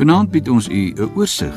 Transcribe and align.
Vanaand 0.00 0.30
bied 0.32 0.48
ons 0.48 0.64
u 0.68 0.92
'n 0.96 1.12
oorsig 1.14 1.56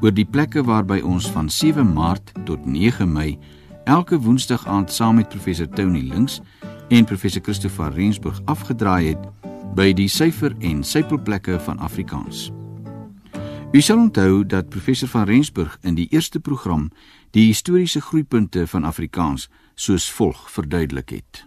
oor 0.00 0.14
die 0.14 0.24
plekke 0.24 0.62
waarby 0.64 1.00
ons 1.04 1.30
van 1.30 1.50
7 1.50 1.92
Maart 1.92 2.32
tot 2.44 2.64
9 2.64 3.12
Mei 3.12 3.38
elke 3.84 4.18
woensdag 4.18 4.66
aand 4.66 4.92
saam 4.92 5.14
met 5.14 5.28
professor 5.28 5.68
Tony 5.68 6.00
Links 6.00 6.40
en 6.88 7.04
professor 7.04 7.42
Christopher 7.42 7.92
Rensburg 7.92 8.40
afgedraai 8.44 9.08
het 9.08 9.28
by 9.74 9.92
die 9.92 10.08
syfer 10.08 10.54
en 10.58 10.82
sypelplekke 10.82 11.60
van 11.60 11.78
Afrikaans. 11.78 12.50
U 13.72 13.80
sal 13.80 13.98
onthou 13.98 14.46
dat 14.46 14.68
professor 14.68 15.08
van 15.08 15.24
Rensburg 15.24 15.78
in 15.82 15.94
die 15.94 16.08
eerste 16.10 16.40
program 16.40 16.90
die 17.30 17.46
historiese 17.46 18.00
groeipunte 18.00 18.66
van 18.66 18.84
Afrikaans 18.84 19.50
soos 19.74 20.10
volg 20.10 20.50
verduidelik 20.50 21.10
het. 21.10 21.46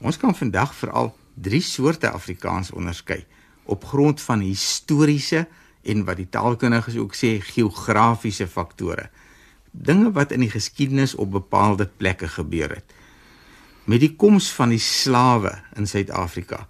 Ons 0.00 0.16
kan 0.16 0.34
vandag 0.34 0.74
veral 0.74 1.16
drie 1.34 1.60
soorte 1.60 2.10
Afrikaans 2.10 2.70
onderskei 2.70 3.26
op 3.64 3.84
grond 3.84 4.20
van 4.20 4.40
historiese 4.40 5.46
en 5.82 6.04
wat 6.04 6.16
die 6.16 6.28
taalkundiges 6.28 6.96
ook 6.96 7.14
sê 7.14 7.38
geografiese 7.42 8.46
faktore. 8.46 9.10
Dinge 9.70 10.12
wat 10.12 10.32
in 10.32 10.44
die 10.44 10.52
geskiedenis 10.52 11.14
op 11.14 11.30
bepaalde 11.30 11.88
plekke 11.96 12.28
gebeur 12.28 12.74
het. 12.76 12.94
Met 13.84 14.00
die 14.00 14.14
koms 14.16 14.52
van 14.52 14.70
die 14.70 14.82
slawe 14.82 15.56
in 15.74 15.86
Suid-Afrika 15.86 16.66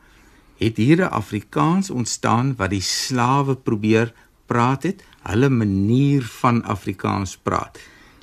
het 0.63 0.77
hier 0.77 1.01
'n 1.03 1.13
Afrikaans 1.13 1.91
ontstaan 1.91 2.55
wat 2.57 2.71
die 2.71 2.81
slawe 2.81 3.57
probeer 3.57 4.15
praat 4.47 4.83
het, 4.83 5.05
hulle 5.23 5.49
manier 5.49 6.23
van 6.23 6.63
Afrikaans 6.65 7.37
praat. 7.37 7.79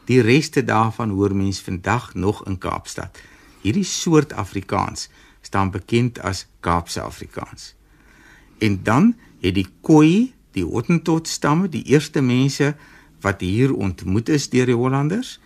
Die 0.06 0.22
reste 0.22 0.64
daarvan 0.64 1.10
hoor 1.10 1.36
mens 1.36 1.62
vandag 1.62 2.14
nog 2.14 2.46
in 2.46 2.58
Kaapstad. 2.58 3.20
Hierdie 3.62 3.84
soort 3.84 4.34
Afrikaans 4.34 5.10
staan 5.42 5.72
bekend 5.72 6.20
as 6.20 6.48
Kaapse 6.60 7.02
Afrikaans. 7.02 7.76
En 8.60 8.80
dan 8.84 9.14
het 9.42 9.56
die 9.56 9.68
Khoi, 9.82 10.34
die 10.52 10.66
Hottentot 10.66 11.28
stamme, 11.28 11.70
die 11.70 11.84
eerste 11.84 12.22
mense 12.22 12.74
wat 13.24 13.42
hier 13.44 13.74
ontmoet 13.74 14.30
is 14.30 14.50
deur 14.52 14.70
die 14.70 14.78
Hollanders, 14.78 15.38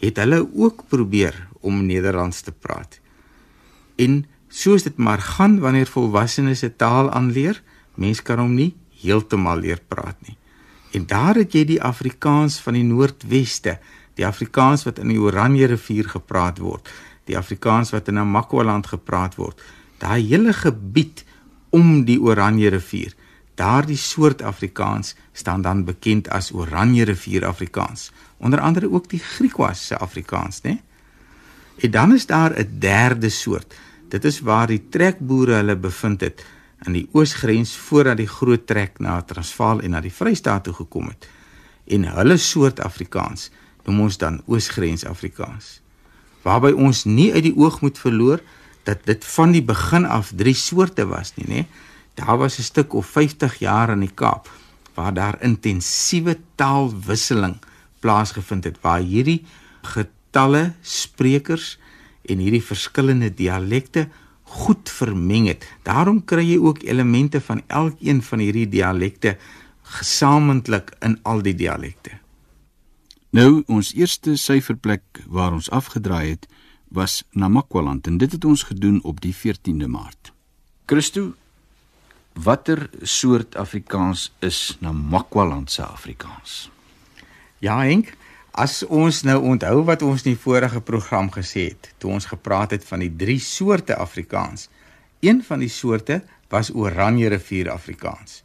het 0.00 0.18
hulle 0.18 0.42
ook 0.54 0.86
probeer 0.88 1.36
om 1.60 1.84
Nederlands 1.86 2.40
te 2.40 2.52
praat. 2.52 3.00
En 4.00 4.24
soos 4.48 4.82
dit 4.82 4.96
maar 4.96 5.20
gaan 5.20 5.58
wanneer 5.60 5.86
volwassenes 5.86 6.64
'n 6.64 6.74
taal 6.76 7.10
aanleer, 7.10 7.62
mens 7.94 8.22
kan 8.22 8.38
hom 8.38 8.54
nie 8.54 8.74
heeltemal 9.02 9.58
leer 9.58 9.80
praat 9.88 10.16
nie. 10.26 10.36
En 10.92 11.06
daar 11.06 11.34
het 11.34 11.52
jy 11.52 11.64
die 11.64 11.82
Afrikaans 11.82 12.58
van 12.60 12.74
die 12.74 12.84
Noordweste, 12.84 13.78
die 14.14 14.26
Afrikaans 14.26 14.84
wat 14.84 14.98
in 14.98 15.08
die 15.08 15.20
Oranje 15.20 15.66
rivier 15.66 16.08
gepraat 16.08 16.58
word, 16.58 16.88
die 17.24 17.38
Afrikaans 17.38 17.90
wat 17.90 18.08
in 18.08 18.14
Namakwa-land 18.14 18.86
gepraat 18.86 19.34
word. 19.34 19.60
Daai 19.98 20.22
hele 20.26 20.52
gebied 20.52 21.24
om 21.70 22.04
die 22.04 22.20
Oranje 22.20 22.68
rivier. 22.68 23.14
Daardie 23.54 23.96
soort 23.96 24.42
Afrikaans 24.42 25.14
staan 25.32 25.62
dan 25.62 25.84
bekend 25.84 26.28
as 26.28 26.52
Oranje 26.52 27.04
rivier 27.04 27.46
Afrikaans. 27.46 28.10
Onder 28.36 28.60
andere 28.60 28.90
ook 28.92 29.08
die 29.08 29.18
Griekwas 29.18 29.86
se 29.86 29.98
Afrikaans, 29.98 30.60
né? 30.62 30.78
En 31.80 31.90
dan 31.90 32.14
is 32.14 32.26
daar 32.26 32.52
'n 32.58 32.76
derde 32.78 33.28
soort. 33.28 33.74
Dit 34.08 34.24
is 34.24 34.40
waar 34.40 34.66
die 34.66 34.88
trekboere 34.88 35.52
hulle 35.52 35.76
bevind 35.76 36.20
het 36.20 36.44
aan 36.78 36.92
die 36.92 37.08
oosgrens 37.12 37.76
voordat 37.76 38.16
die 38.16 38.28
groot 38.28 38.66
trek 38.66 38.98
na 38.98 39.22
Transvaal 39.22 39.80
en 39.80 39.90
na 39.90 40.00
die 40.00 40.12
Vrystaat 40.12 40.64
toe 40.64 40.74
gekom 40.74 41.06
het. 41.06 41.28
En 41.86 42.04
hulle 42.04 42.36
soort 42.36 42.80
Afrikaans 42.80 43.50
noem 43.84 44.00
ons 44.00 44.18
dan 44.18 44.42
oosgrens 44.46 45.04
Afrikaans. 45.04 45.80
Waarby 46.42 46.72
ons 46.72 47.04
nie 47.04 47.32
uit 47.32 47.42
die 47.42 47.56
oog 47.56 47.80
moet 47.80 47.98
verloor 47.98 48.40
dat 48.84 49.04
dit 49.04 49.24
van 49.24 49.52
die 49.52 49.62
begin 49.62 50.06
af 50.06 50.32
drie 50.36 50.54
soorte 50.54 51.06
was 51.06 51.34
nie, 51.36 51.46
nê? 51.48 51.64
Daar 52.14 52.38
was 52.38 52.58
'n 52.58 52.62
stuk 52.62 52.92
of 52.94 53.06
50 53.06 53.58
jaar 53.58 53.90
in 53.90 54.00
die 54.00 54.14
Kaap 54.14 54.50
waar 54.94 55.14
daar 55.14 55.42
intensiewe 55.42 56.38
taalwisseling 56.54 57.56
plaasgevind 58.00 58.64
het 58.64 58.80
waar 58.80 59.00
hierdie 59.00 59.44
getalle 59.82 60.72
sprekers 60.82 61.78
en 62.22 62.38
hierdie 62.38 62.64
verskillende 62.64 63.34
dialekte 63.34 64.08
goed 64.42 64.90
vermeng 64.90 65.46
het. 65.46 65.66
Daarom 65.82 66.24
kry 66.24 66.44
jy 66.44 66.58
ook 66.58 66.82
elemente 66.82 67.40
van 67.40 67.62
elkeen 67.66 68.22
van 68.22 68.38
hierdie 68.38 68.68
dialekte 68.68 69.36
gesamentlik 69.82 70.92
in 71.00 71.18
al 71.22 71.42
die 71.42 71.54
dialekte. 71.54 72.18
Nou 73.30 73.62
ons 73.70 73.92
eerste 73.94 74.34
syferplek 74.36 75.22
waar 75.26 75.54
ons 75.54 75.70
afgedraai 75.70 76.30
het 76.30 76.48
was 76.90 77.22
Namakwaland 77.30 78.06
en 78.06 78.18
dit 78.18 78.32
het 78.32 78.44
ons 78.44 78.62
gedoen 78.62 78.98
op 79.02 79.20
die 79.20 79.34
14de 79.34 79.86
Maart. 79.86 80.32
Christo, 80.86 81.34
watter 82.32 82.90
soort 83.02 83.56
Afrikaans 83.56 84.32
is 84.38 84.76
Namakwaland 84.80 85.70
se 85.70 85.84
Afrikaans? 85.86 86.70
Ja, 87.58 87.78
Henk, 87.84 88.14
as 88.50 88.82
ons 88.86 89.22
nou 89.22 89.38
onthou 89.52 89.84
wat 89.86 90.02
ons 90.02 90.24
in 90.24 90.32
die 90.32 90.42
vorige 90.42 90.80
program 90.80 91.30
gesê 91.30 91.70
het, 91.70 91.92
toe 92.02 92.10
ons 92.10 92.26
gepraat 92.26 92.74
het 92.74 92.84
van 92.84 93.04
die 93.04 93.12
drie 93.16 93.38
soorte 93.38 93.96
Afrikaans. 93.96 94.68
Een 95.20 95.44
van 95.46 95.62
die 95.62 95.70
soorte 95.70 96.22
was 96.50 96.74
Oranje 96.74 97.28
rivier 97.30 97.70
Afrikaans. 97.70 98.42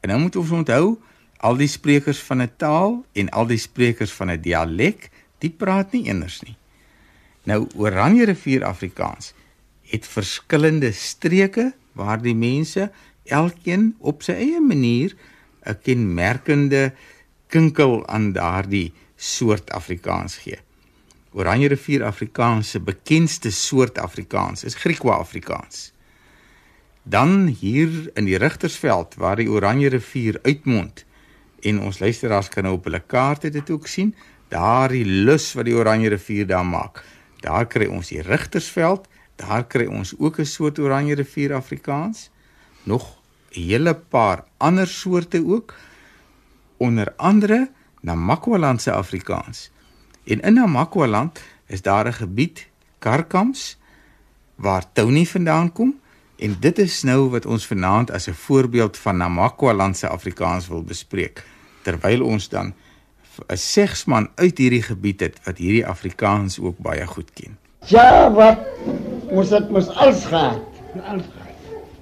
En 0.00 0.12
nou 0.12 0.20
moet 0.20 0.36
ons 0.36 0.50
onthou 0.60 0.98
al 1.40 1.56
die 1.56 1.70
sprekers 1.70 2.20
van 2.20 2.42
'n 2.42 2.52
taal 2.56 3.04
en 3.12 3.28
al 3.30 3.46
die 3.46 3.58
sprekers 3.58 4.12
van 4.12 4.30
'n 4.30 4.40
dialek, 4.40 5.10
die 5.38 5.50
praat 5.50 5.92
nie 5.92 6.04
eenders 6.04 6.42
nie. 6.42 6.56
Nou 7.48 7.64
Oranje 7.80 8.26
rivier 8.28 8.64
Afrikaans 8.64 9.32
het 9.88 10.06
verskillende 10.06 10.90
streke 10.92 11.70
waar 11.96 12.20
die 12.20 12.36
mense 12.36 12.90
elkeen 13.24 13.94
op 13.98 14.24
sy 14.26 14.36
eie 14.36 14.60
manier 14.60 15.14
'n 15.64 15.78
kenmerkende 15.82 16.92
kinkel 17.48 18.06
aan 18.06 18.32
daardie 18.32 18.92
soort 19.16 19.70
Afrikaans 19.70 20.36
gee. 20.44 20.58
Oranje 21.32 21.68
rivier 21.68 22.04
Afrikaans 22.04 22.70
se 22.70 22.80
bekendste 22.80 23.50
soort 23.50 23.98
Afrikaans 23.98 24.64
is 24.64 24.74
Griekwa 24.74 25.16
Afrikaans. 25.16 25.92
Dan 27.02 27.46
hier 27.46 28.10
in 28.14 28.24
die 28.24 28.36
Rigtersveld 28.36 29.14
waar 29.14 29.36
die 29.36 29.50
Oranje 29.50 29.88
rivier 29.88 30.38
uitmond 30.42 31.04
en 31.60 31.80
ons 31.80 31.98
luisteraars 31.98 32.48
kan 32.48 32.62
nou 32.62 32.74
op 32.74 32.84
hulle 32.84 33.02
kaarte 33.06 33.50
dit 33.50 33.70
ook 33.70 33.86
sien, 33.86 34.14
daardie 34.48 35.04
lus 35.04 35.52
wat 35.52 35.64
die 35.64 35.74
Oranje 35.74 36.08
rivier 36.08 36.46
daar 36.46 36.66
maak. 36.66 37.04
Daar 37.40 37.66
kry 37.66 37.86
ons 37.86 38.08
die 38.08 38.22
Rigtersveld, 38.22 39.08
daar 39.36 39.66
kry 39.66 39.86
ons 39.86 40.14
ook 40.18 40.38
'n 40.38 40.44
soort 40.44 40.78
Oranje 40.78 41.14
rivier 41.14 41.54
Afrikaans, 41.54 42.30
nog 42.82 43.18
'n 43.50 43.60
hele 43.60 43.94
paar 43.94 44.44
ander 44.56 44.86
soorte 44.86 45.46
ook 45.46 45.74
onder 46.76 47.12
andere 47.16 47.70
Namakwa-land 48.00 48.82
se 48.82 48.92
Afrikaans. 48.92 49.70
En 50.24 50.40
in 50.40 50.54
Namakwa-land 50.54 51.40
is 51.66 51.82
daar 51.82 52.06
'n 52.06 52.12
gebied 52.12 52.66
Karkams 52.98 53.78
waar 54.54 54.92
Tony 54.92 55.26
vandaan 55.26 55.72
kom 55.72 56.00
en 56.36 56.56
dit 56.60 56.78
is 56.78 57.02
nou 57.02 57.30
wat 57.30 57.46
ons 57.46 57.66
vanaand 57.66 58.10
as 58.10 58.28
'n 58.28 58.32
voorbeeld 58.34 58.96
van 58.96 59.16
Namakwa-land 59.16 59.96
se 59.96 60.08
Afrikaans 60.08 60.68
wil 60.68 60.82
bespreek 60.82 61.44
terwyl 61.82 62.22
ons 62.22 62.48
dan 62.48 62.74
'n 63.46 63.56
segsman 63.56 64.28
uit 64.34 64.58
hierdie 64.58 64.82
gebied 64.82 65.20
het 65.20 65.36
wat 65.44 65.58
hierdie 65.58 65.86
Afrikaans 65.86 66.58
ook 66.60 66.78
baie 66.78 67.06
goed 67.06 67.30
ken. 67.32 67.56
Ja, 67.86 68.32
wat 68.32 68.58
moes 69.30 69.48
dit 69.48 69.70
mos 69.70 69.88
als 69.88 70.24
gehad. 70.24 70.60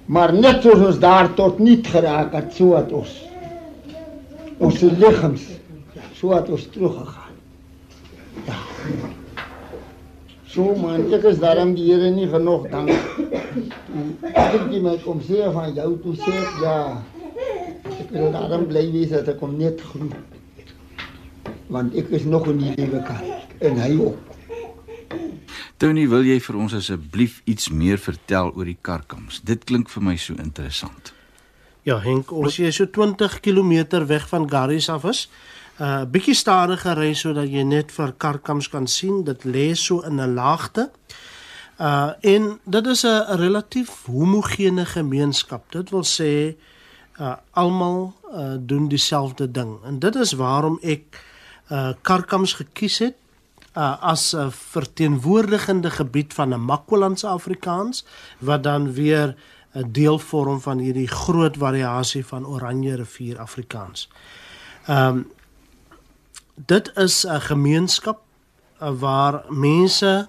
Maar 0.05 0.33
net 0.33 0.61
soos 0.61 0.79
ons 0.79 0.99
daar 0.99 1.33
tot 1.33 1.59
nie 1.59 1.79
geraak 1.83 2.33
het, 2.33 2.53
so 2.53 2.75
het 2.75 2.91
ons 2.91 3.23
ons 4.57 4.79
liggaams 4.81 5.43
so 6.17 6.33
het 6.33 6.49
ons 6.49 6.67
teruggegaan. 6.73 7.35
Ja. 8.45 8.55
So 10.47 10.73
man, 10.75 11.03
ek 11.13 11.27
is 11.29 11.41
daarom 11.43 11.75
die 11.77 11.91
Here 11.91 12.09
nie 12.09 12.25
genoeg 12.31 12.65
dank. 12.71 12.89
Ek 14.31 14.55
het 14.55 14.65
die 14.71 14.81
my 14.81 14.95
kom 15.03 15.21
sê 15.27 15.45
van 15.53 15.75
jou 15.77 15.91
toe 16.01 16.15
sê 16.23 16.33
ja. 16.63 16.79
Ek 17.97 18.09
wil 18.15 18.31
daarom 18.33 18.65
bly 18.71 18.87
wees 18.95 19.13
dat 19.13 19.29
ek 19.35 19.39
kom 19.43 19.57
net 19.59 19.83
groet 19.91 20.36
want 21.67 21.95
ek 21.95 22.09
is 22.15 22.23
nog 22.23 22.47
in 22.47 22.57
die 22.57 22.73
lewe 22.75 23.03
kan 23.03 23.21
en 23.59 23.77
hy 23.81 23.91
ook. 23.99 24.17
Tony, 25.77 26.07
wil 26.09 26.25
jy 26.25 26.39
vir 26.41 26.57
ons 26.57 26.73
asseblief 26.73 27.41
iets 27.45 27.69
meer 27.69 27.99
vertel 28.01 28.49
oor 28.55 28.65
die 28.65 28.79
karkams? 28.81 29.43
Dit 29.45 29.67
klink 29.69 29.91
vir 29.93 30.03
my 30.03 30.15
so 30.17 30.33
interessant. 30.41 31.13
Ja, 31.85 31.99
Henk, 32.03 32.31
ons 32.33 32.57
is 32.59 32.75
so 32.75 32.89
20 32.89 33.39
km 33.45 34.01
weg 34.09 34.25
van 34.27 34.49
Garris 34.49 34.89
af 34.89 35.05
is. 35.05 35.27
'n 35.77 35.83
uh, 35.83 36.05
bietjie 36.09 36.33
stadiger 36.33 36.97
ry 36.97 37.13
sodat 37.13 37.51
jy 37.53 37.61
net 37.63 37.91
vir 37.93 38.15
karkams 38.17 38.67
kan 38.73 38.87
sien. 38.87 39.23
Dit 39.23 39.45
lê 39.45 39.75
so 39.75 40.01
in 40.01 40.17
'n 40.17 40.33
laagte. 40.33 40.89
Uh 41.79 42.11
en 42.21 42.59
dit 42.65 42.87
is 42.87 43.05
'n 43.05 43.37
relatief 43.37 44.05
homogene 44.05 44.85
gemeenskap. 44.85 45.71
Dit 45.71 45.89
wil 45.89 46.03
sê 46.03 46.57
uh 47.19 47.35
almal 47.51 48.13
uh 48.33 48.57
doen 48.59 48.87
dieselfde 48.87 49.51
ding. 49.51 49.77
En 49.85 49.99
dit 49.99 50.15
is 50.15 50.31
waarom 50.31 50.79
ek 50.81 51.21
uh 51.69 51.93
Karkams 52.01 52.53
gekies 52.53 52.99
het 52.99 53.15
uh 53.77 54.01
as 54.01 54.33
'n 54.35 54.51
verteenwoordigende 54.51 55.89
gebied 55.89 56.33
van 56.33 56.53
'n 56.53 56.65
Makwalandse 56.65 57.27
Afrikaans 57.27 58.05
wat 58.39 58.63
dan 58.63 58.93
weer 58.93 59.35
'n 59.73 59.91
deel 59.91 60.19
vorm 60.19 60.61
van 60.61 60.77
hierdie 60.77 61.07
groot 61.07 61.57
variasie 61.57 62.25
van 62.25 62.45
Oranje 62.45 62.95
rivier 62.95 63.39
Afrikaans. 63.39 64.09
Ehm 64.85 65.07
um, 65.07 65.31
dit 66.55 66.91
is 66.95 67.25
'n 67.25 67.39
gemeenskap 67.39 68.19
uh, 68.81 68.91
waar 68.99 69.43
mense 69.49 70.27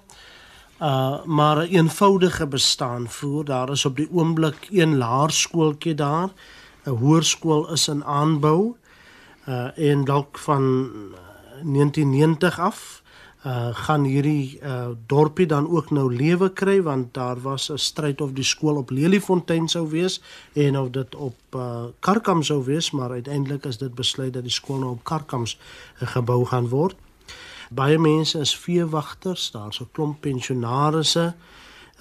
uh 0.80 1.24
maar 1.24 1.56
'n 1.56 1.70
eenvoudige 1.70 2.46
bestaan 2.46 3.08
voer. 3.08 3.44
Daar 3.44 3.70
is 3.70 3.84
op 3.84 3.96
die 3.96 4.08
oomblik 4.12 4.68
een 4.70 4.96
laerskooltjie 4.96 5.94
daar. 5.94 6.28
'n 6.84 6.90
Hoërskool 6.90 7.72
is 7.72 7.88
in 7.88 8.04
aanbou. 8.04 8.76
Uh 9.48 9.78
en 9.78 10.04
dalk 10.04 10.38
van 10.38 10.94
1990 11.62 12.58
af 12.58 13.02
uh 13.46 13.68
gaan 13.72 14.04
hierdie 14.04 14.58
uh 14.62 14.88
dorpie 15.06 15.46
dan 15.46 15.68
ook 15.68 15.90
nou 15.90 16.14
lewe 16.14 16.52
kry 16.52 16.82
want 16.82 17.14
daar 17.14 17.40
was 17.40 17.70
'n 17.70 17.76
stryd 17.76 18.20
of 18.20 18.32
die 18.32 18.44
skool 18.44 18.76
op 18.76 18.90
Lelifontein 18.90 19.68
sou 19.68 19.88
wees 19.88 20.20
en 20.52 20.78
of 20.78 20.90
dit 20.90 21.14
op 21.14 21.36
uh 21.54 21.84
Karkam 22.00 22.42
sou 22.42 22.64
wees 22.64 22.90
maar 22.90 23.10
uiteindelik 23.10 23.64
is 23.64 23.78
dit 23.78 23.94
besluit 23.94 24.32
dat 24.32 24.42
die 24.42 24.52
skool 24.52 24.78
nou 24.78 24.90
op 24.90 25.04
Karkams 25.04 25.58
uh, 26.02 26.08
gebou 26.08 26.44
gaan 26.44 26.68
word. 26.68 26.96
Baie 27.70 27.98
mense 27.98 28.38
is 28.38 28.56
veewagters, 28.56 29.50
daar's 29.50 29.80
'n 29.80 29.88
klomp 29.92 30.20
pensionaarsse. 30.20 31.34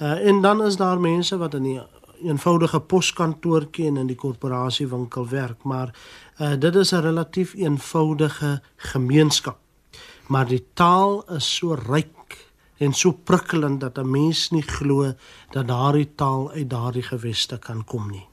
Uh 0.01 0.27
en 0.27 0.41
dan 0.41 0.63
is 0.63 0.75
daar 0.75 0.99
mense 0.99 1.37
wat 1.37 1.53
in 1.53 1.63
'n 1.63 1.96
eenvoudige 2.23 2.79
poskantoortjie 2.79 3.87
en 3.87 3.97
in 3.97 4.07
die 4.07 4.15
korporasiewinkel 4.15 5.27
werk, 5.29 5.63
maar 5.63 5.93
uh 6.39 6.55
dit 6.59 6.75
is 6.75 6.91
'n 6.91 7.01
relatief 7.01 7.53
eenvoudige 7.53 8.61
gemeenskap 8.75 9.57
maar 10.27 10.47
die 10.47 10.63
taal 10.75 11.21
is 11.35 11.47
so 11.57 11.75
ryk 11.77 12.35
en 12.83 12.93
so 12.93 13.11
prikkelend 13.11 13.79
dat 13.81 13.97
'n 13.97 14.11
mens 14.11 14.49
nie 14.51 14.61
glo 14.61 15.13
dat 15.51 15.67
daardie 15.67 16.09
taal 16.15 16.51
uit 16.51 16.69
daardie 16.69 17.03
geweste 17.03 17.57
kan 17.57 17.83
kom 17.83 18.11
nie. 18.11 18.25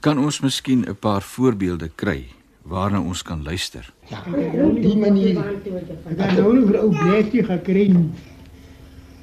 Kan 0.00 0.18
ons 0.18 0.40
miskien 0.40 0.84
'n 0.88 0.96
paar 0.96 1.22
voorbeelde 1.22 1.90
kry 1.94 2.26
waarna 2.62 3.00
ons 3.00 3.22
kan 3.22 3.42
luister? 3.42 3.92
Ja, 4.08 4.22
die 4.74 4.96
manier. 4.96 5.38
Ek 6.08 6.18
het 6.18 6.38
nou 6.38 6.58
'n 6.58 6.76
ou 6.76 6.90
blessie 6.90 7.44
gekry. 7.44 7.94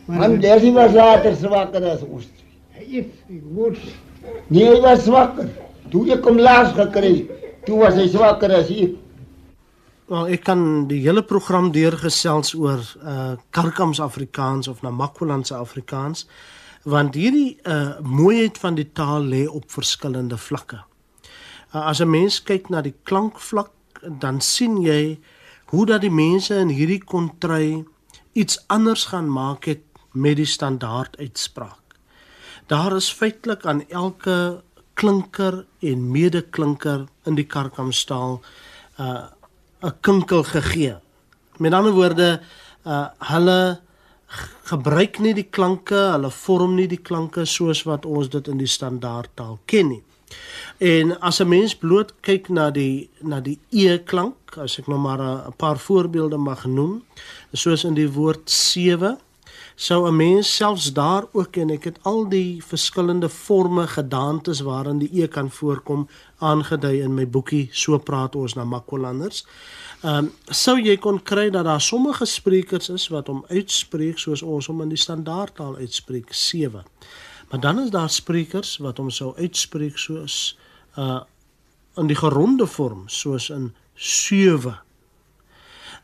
Man, 0.06 0.40
Leslie 0.40 0.74
was 0.74 0.94
later 0.94 1.36
swakker 1.36 1.84
as 1.84 2.02
ons. 2.02 2.28
Hy 2.74 2.86
is 3.00 3.06
word 3.54 3.78
Nee, 4.50 4.66
hy 4.66 4.80
was 4.82 5.04
swakker. 5.06 5.50
Toe 5.92 6.04
ek 6.16 6.26
hom 6.26 6.40
laas 6.42 6.72
gekry, 6.78 7.26
toe 7.68 7.82
was 7.82 7.98
hy 8.00 8.08
swakker 8.12 8.54
as 8.56 8.72
ek. 8.72 8.96
Wel, 10.12 10.32
ek 10.36 10.44
kan 10.48 10.64
die 10.90 11.02
hele 11.04 11.24
program 11.28 11.72
deurgesels 11.76 12.54
oor 12.60 12.82
uh 13.04 13.36
Karkams 13.56 14.02
Afrikaans 14.04 14.68
of 14.72 14.84
Namakwalandse 14.84 15.56
Afrikaans 15.56 16.28
want 16.84 17.16
hierdie 17.16 17.60
uh 17.64 18.00
mooiheid 18.04 18.58
van 18.60 18.76
die 18.76 18.90
taal 18.92 19.30
lê 19.32 19.46
op 19.48 19.70
verskillende 19.72 20.38
vlakke. 20.38 20.82
Uh, 21.74 21.88
as 21.90 22.02
'n 22.02 22.10
mens 22.10 22.42
kyk 22.44 22.70
na 22.70 22.82
die 22.82 22.96
klankvlak, 23.04 23.72
dan 24.20 24.42
sien 24.42 24.82
jy 24.82 25.20
hoe 25.72 25.86
dat 25.86 26.02
die 26.02 26.12
mense 26.12 26.56
in 26.56 26.70
hierdie 26.70 27.04
kontry 27.04 27.86
iets 28.34 28.60
anders 28.68 29.06
gaan 29.06 29.30
maak 29.30 29.66
het 29.66 29.82
met 30.14 30.36
die 30.38 30.46
standaard 30.46 31.18
uitspraak. 31.18 31.83
Daar 32.74 32.96
is 32.96 33.12
feitelik 33.14 33.66
aan 33.66 33.84
elke 33.90 34.64
klinker 34.94 35.66
en 35.80 36.12
medeklinker 36.12 37.06
in 37.30 37.36
die 37.38 37.46
Karkamstaal 37.46 38.40
uh 39.00 39.26
'n 39.84 39.94
kinkel 40.02 40.44
gegee. 40.44 40.96
Met 41.58 41.74
ander 41.74 41.92
woorde, 41.92 42.42
uh 42.86 43.08
hulle 43.18 43.80
gebruik 44.64 45.20
nie 45.20 45.34
die 45.34 45.50
klanke, 45.50 46.00
hulle 46.16 46.32
vorm 46.32 46.76
nie 46.76 46.88
die 46.88 47.02
klanke 47.02 47.46
soos 47.46 47.84
wat 47.84 48.06
ons 48.06 48.30
dit 48.30 48.48
in 48.48 48.58
die 48.58 48.72
standaardtaal 48.78 49.60
ken 49.66 49.88
nie. 49.88 50.04
En 50.78 51.20
as 51.20 51.42
'n 51.42 51.48
mens 51.48 51.76
bloot 51.76 52.14
kyk 52.22 52.50
na 52.50 52.72
die 52.72 53.10
na 53.22 53.40
die 53.40 53.60
e 53.70 53.98
klank, 53.98 54.58
as 54.58 54.80
ek 54.80 54.88
nou 54.88 55.00
maar 55.00 55.22
'n 55.22 55.54
paar 55.58 55.78
voorbeelde 55.78 56.38
mag 56.38 56.66
noem, 56.66 57.04
soos 57.54 57.84
in 57.84 57.94
die 57.94 58.10
woord 58.10 58.50
sewe, 58.50 59.18
sou 59.76 60.08
'n 60.08 60.16
mens 60.16 60.56
selfs 60.56 60.94
daar 60.94 61.26
ook 61.32 61.56
en 61.56 61.70
ek 61.70 61.84
het 61.84 62.00
al 62.02 62.30
die 62.30 62.64
verskillende 62.64 63.30
forme 63.30 63.88
gedaantes 63.88 64.60
waarin 64.60 65.00
die 65.00 65.24
e 65.24 65.28
kan 65.28 65.52
voorkom 65.52 66.08
aangedui 66.38 67.02
in 67.02 67.14
my 67.14 67.28
boekie 67.28 67.70
So 67.72 67.98
praat 67.98 68.36
ons 68.36 68.54
na 68.54 68.64
Makwalanders. 68.64 69.46
Ehm 70.02 70.26
um, 70.26 70.32
sou 70.46 70.80
jy 70.80 70.98
kon 70.98 71.24
kry 71.24 71.50
dat 71.50 71.66
daar 71.66 71.82
sommige 71.82 72.26
sprekers 72.26 72.90
is 72.90 73.08
wat 73.08 73.28
hom 73.28 73.46
uitspreek 73.50 74.18
soos 74.18 74.42
ons 74.42 74.68
hom 74.68 74.82
in 74.82 74.90
die 74.90 74.98
standaardtaal 74.98 75.76
uitspreek 75.76 76.34
7. 76.34 76.84
Maar 77.50 77.60
dan 77.60 77.80
is 77.80 77.90
daar 77.90 78.10
sprekers 78.10 78.78
wat 78.78 78.98
hom 78.98 79.10
sou 79.10 79.36
uitspreek 79.38 79.98
soos 79.98 80.58
uh 80.98 81.22
in 81.98 82.08
die 82.08 82.18
geronde 82.18 82.66
vorm 82.68 83.04
soos 83.06 83.50
in 83.50 83.74
7. 83.96 84.74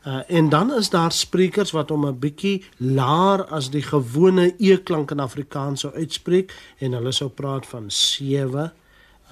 Uh, 0.06 0.20
en 0.26 0.48
dan 0.48 0.72
is 0.74 0.90
daar 0.90 1.12
sprekers 1.12 1.70
wat 1.70 1.88
hom 1.88 2.06
'n 2.06 2.18
bietjie 2.18 2.64
laer 2.76 3.44
as 3.44 3.70
die 3.70 3.82
gewone 3.82 4.54
e-klank 4.58 5.10
in 5.10 5.20
Afrikaans 5.20 5.80
sou 5.80 5.92
uitspreek 5.92 6.54
en 6.78 6.92
hulle 6.92 7.12
sou 7.12 7.28
praat 7.28 7.66
van 7.66 7.84
7. 7.90 8.72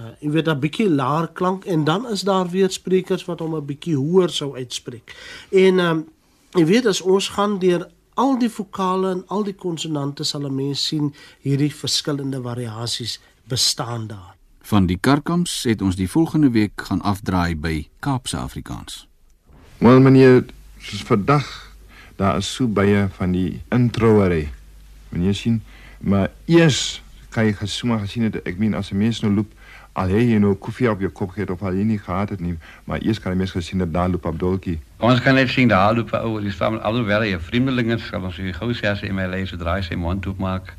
Uh, 0.01 0.07
jy 0.21 0.31
weet 0.31 0.49
'n 0.49 0.61
bietjie 0.61 0.91
laer 0.91 1.29
klank 1.29 1.65
en 1.65 1.85
dan 1.85 2.09
is 2.09 2.21
daar 2.21 2.49
weer 2.49 2.71
sprekers 2.71 3.25
wat 3.25 3.39
hom 3.39 3.55
'n 3.55 3.65
bietjie 3.65 3.97
hoër 3.97 4.31
sou 4.31 4.57
uitspreek. 4.57 5.17
En 5.51 5.79
um, 5.79 6.09
jy 6.51 6.65
weet 6.65 6.87
as 6.87 7.01
ons 7.01 7.29
gaan 7.29 7.59
deur 7.59 7.89
al 8.15 8.39
die 8.39 8.51
vokale 8.51 9.11
en 9.11 9.23
al 9.27 9.45
die 9.45 9.55
konsonante 9.55 10.25
sal 10.25 10.47
'n 10.47 10.55
mens 10.55 10.87
sien 10.87 11.15
hierdie 11.41 11.75
verskillende 11.75 12.43
variasies 12.43 13.21
bestaan 13.49 14.07
daar. 14.07 14.37
Van 14.61 14.87
die 14.87 14.99
Karkams 15.01 15.63
het 15.63 15.83
ons 15.83 15.97
die 15.97 16.11
volgende 16.11 16.51
week 16.51 16.73
gaan 16.77 17.01
afdraai 17.01 17.57
by 17.57 17.89
Kaapse 17.99 18.37
Afrikaans. 18.37 19.09
Wel 19.79 20.01
meneer, 20.01 20.45
soos 20.79 21.03
vandag, 21.03 21.47
daar 22.17 22.37
is 22.37 22.55
so 22.55 22.67
baie 22.67 23.07
van 23.17 23.33
die 23.33 23.61
introuery. 23.75 24.49
Meneer 25.09 25.35
sien, 25.35 25.63
maar 26.01 26.31
eers 26.47 27.03
kan 27.31 27.47
jy 27.47 27.53
gesoma 27.53 27.99
gesien 27.99 28.29
het 28.29 28.41
ek 28.47 28.59
meen 28.59 28.75
as 28.75 28.91
'n 28.93 28.99
mens 28.99 29.21
nou 29.21 29.33
loop 29.33 29.53
al 29.99 30.09
hy 30.09 30.23
jy 30.33 30.39
nou 30.39 30.55
koffie 30.55 30.91
op 30.91 31.01
jou 31.01 31.11
kop 31.11 31.31
gehad 31.35 31.51
of 31.51 31.63
al 31.63 31.75
jy 31.75 31.85
nie 31.85 31.99
gehad 31.99 32.31
het 32.31 32.41
nie, 32.41 32.57
maar 32.85 33.03
eers 33.03 33.19
kan 33.19 33.33
jy 33.33 33.39
mens 33.39 33.55
gesien 33.57 33.79
dat 33.79 33.93
daar 33.93 34.09
loop 34.09 34.25
op 34.25 34.39
dolkie. 34.39 34.79
Ons 34.99 35.21
kan 35.21 35.35
net 35.35 35.49
sien 35.49 35.69
daar 35.69 35.95
loop 35.95 36.13
'n 36.13 36.23
ou, 36.23 36.41
die 36.41 36.51
staan 36.51 36.83
alhoewel 36.83 37.21
hy 37.21 37.35
'n 37.35 37.41
vreemdeling 37.41 37.93
is, 37.93 38.07
sal 38.07 38.23
ons 38.23 38.37
hier 38.37 38.55
gou 38.55 38.73
sê 38.73 38.87
as 38.87 39.01
hy 39.01 39.11
my 39.11 39.27
lees 39.27 39.51
draai 39.51 39.83
sy 39.83 39.95
mond 39.95 40.27
oop 40.27 40.39
maak. 40.39 40.75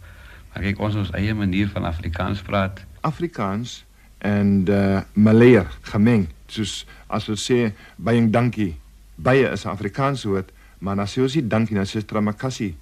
Maar 0.54 0.64
kyk 0.64 0.80
ons 0.80 0.96
ons 0.96 1.12
eie 1.12 1.34
manier 1.34 1.68
van 1.68 1.86
Afrikaans 1.86 2.42
praat. 2.42 2.86
Afrikaans 3.02 3.86
en 4.18 4.66
uh 4.70 5.02
Maleer 5.14 5.68
gemeng. 5.82 6.28
Soos 6.48 6.86
as 7.08 7.30
ons 7.30 7.52
sê 7.52 7.74
baie 7.96 8.30
dankie. 8.30 8.76
Baie 9.20 9.52
is 9.52 9.66
'n 9.66 9.70
Afrikaanse 9.76 10.28
woord, 10.28 10.52
maar 10.78 10.96
dan 10.96 11.08
sê 11.08 11.22
ons 11.22 11.36
nie 11.36 11.48
dankie, 11.48 11.76
dan 11.76 11.86
sê 11.86 12.06
tramakassi. 12.06 12.76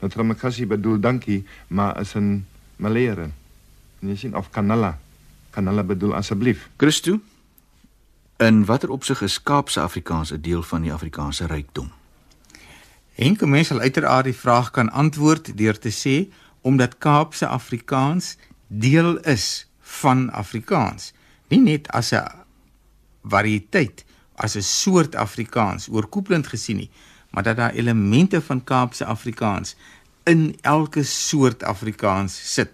Nou 0.00 0.10
tramakassi 0.10 0.66
bedoel 0.66 1.00
dankie, 1.00 1.46
maar 1.66 2.00
is 2.00 2.14
'n 2.14 2.46
Maleer. 2.76 3.18
En 4.00 4.08
jy 4.08 4.16
sien 4.16 4.36
of 4.36 4.50
kanala. 4.50 4.98
Kanala 5.50 5.82
bedoel 5.82 6.14
asseblief. 6.14 6.68
Christo, 6.76 7.20
in 8.36 8.64
watter 8.64 8.90
opsig 8.90 9.22
is 9.22 9.42
Kaapse 9.42 9.80
Afrikaans 9.80 10.32
'n 10.32 10.40
deel 10.40 10.62
van 10.62 10.82
die 10.82 10.92
Afrikaanse 10.92 11.46
rykdom? 11.46 11.90
Enke 13.14 13.46
mens 13.46 13.66
sal 13.66 13.80
uiteraard 13.80 14.24
die 14.24 14.34
vraag 14.34 14.70
kan 14.70 14.90
antwoord 14.90 15.56
deur 15.56 15.78
te 15.78 15.90
sê 15.90 16.32
omdat 16.60 16.98
Kaapse 16.98 17.46
Afrikaans 17.46 18.36
deel 18.66 19.18
is 19.18 19.66
van 19.80 20.30
Afrikaans, 20.30 21.12
nie 21.48 21.60
net 21.60 21.88
as 21.88 22.12
'n 22.12 22.24
variëteit, 23.22 24.04
as 24.40 24.56
'n 24.56 24.62
soort 24.62 25.14
Afrikaans 25.14 25.88
oorkoepelend 25.88 26.46
gesien 26.46 26.76
nie, 26.76 26.90
maar 27.30 27.42
dat 27.42 27.56
daar 27.56 27.72
elemente 27.72 28.40
van 28.42 28.64
Kaapse 28.64 29.04
Afrikaans 29.04 29.76
in 30.22 30.56
elke 30.60 31.02
soort 31.02 31.62
Afrikaans 31.62 32.52
sit. 32.54 32.70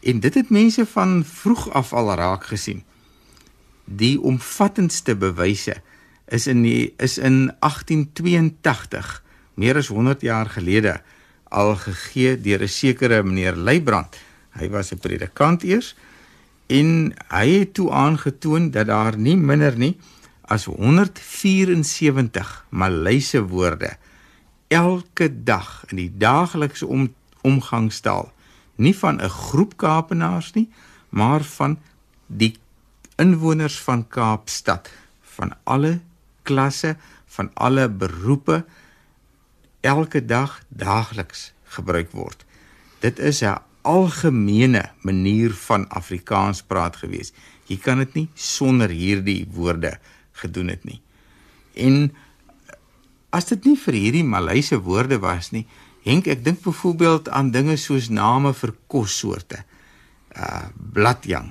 En 0.00 0.20
dit 0.20 0.34
het 0.34 0.50
mense 0.50 0.86
van 0.86 1.24
vroeg 1.24 1.70
af 1.72 1.92
al 1.92 2.14
raak 2.14 2.44
gesien. 2.44 2.84
Die 3.84 4.20
omvattendste 4.20 5.16
bewyse 5.16 5.76
is 6.26 6.46
in 6.46 6.62
die, 6.62 6.94
is 6.96 7.18
in 7.18 7.54
1882, 7.58 9.22
meer 9.54 9.76
as 9.76 9.88
100 9.88 10.20
jaar 10.20 10.46
gelede, 10.46 11.00
al 11.48 11.76
gegee 11.76 12.40
deur 12.40 12.62
'n 12.62 12.68
sekere 12.68 13.22
meneer 13.22 13.56
Leibrand. 13.56 14.16
Hy 14.50 14.68
was 14.68 14.92
'n 14.92 14.98
predikant 14.98 15.62
eers 15.62 15.94
en 16.66 17.14
hy 17.28 17.48
het 17.58 17.74
toe 17.74 17.90
aangetoon 17.90 18.70
dat 18.70 18.86
daar 18.86 19.18
nie 19.18 19.36
minder 19.36 19.78
nie 19.78 19.98
as 20.46 20.64
174 20.64 22.64
Malayse 22.68 23.46
woorde 23.46 23.96
elke 24.68 25.42
dag 25.44 25.84
in 25.90 25.96
die 25.96 26.12
daaglikse 26.18 26.86
om, 26.86 27.14
omgangstaal 27.42 28.32
nie 28.76 28.96
van 28.96 29.22
'n 29.22 29.28
groep 29.28 29.76
Kaapenaars 29.76 30.52
nie, 30.52 30.68
maar 31.08 31.42
van 31.42 31.78
die 32.26 32.56
inwoners 33.16 33.80
van 33.80 34.08
Kaapstad 34.08 34.90
van 35.22 35.52
alle 35.64 36.00
klasse, 36.42 36.96
van 37.26 37.50
alle 37.54 37.88
beroepe 37.88 38.64
elke 39.80 40.24
dag 40.24 40.62
daagliks 40.68 41.52
gebruik 41.64 42.10
word. 42.10 42.44
Dit 42.98 43.18
is 43.18 43.42
'n 43.42 43.58
algemene 43.82 44.90
manier 45.00 45.54
van 45.54 45.88
Afrikaans 45.88 46.62
praat 46.62 46.96
gewees. 46.96 47.32
Jy 47.66 47.76
kan 47.76 47.98
dit 47.98 48.14
nie 48.14 48.28
sonder 48.34 48.88
hierdie 48.88 49.46
woorde 49.50 49.98
gedoen 50.42 50.68
het 50.72 50.84
nie. 50.84 51.00
En 51.76 52.10
as 53.36 53.48
dit 53.50 53.68
nie 53.68 53.76
vir 53.76 53.98
hierdie 53.98 54.24
Malayse 54.24 54.78
woorde 54.80 55.18
was 55.20 55.52
nie, 55.52 55.66
Henk, 56.06 56.28
ek 56.30 56.44
dink 56.46 56.60
byvoorbeeld 56.62 57.28
aan 57.34 57.50
dinge 57.50 57.74
soos 57.82 58.06
name 58.14 58.52
vir 58.54 58.72
kossoorte. 58.86 59.64
Uh 60.30 60.68
bladjang. 60.94 61.48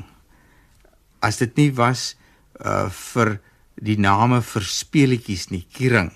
As 1.20 1.42
dit 1.42 1.58
nie 1.60 1.72
was 1.76 2.14
uh 2.64 2.88
vir 2.88 3.36
die 3.76 3.98
name 4.00 4.40
vir 4.40 4.64
speelietjies 4.64 5.50
nie, 5.52 5.66
kiering, 5.76 6.14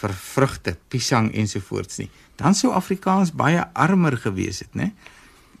vir 0.00 0.14
vrugte, 0.16 0.78
piesang 0.88 1.28
ensovoorts 1.36 2.00
nie, 2.00 2.08
dan 2.40 2.56
sou 2.56 2.72
Afrikaans 2.72 3.34
baie 3.36 3.60
armer 3.76 4.16
gewees 4.18 4.62
het, 4.64 4.72
né? 4.74 4.94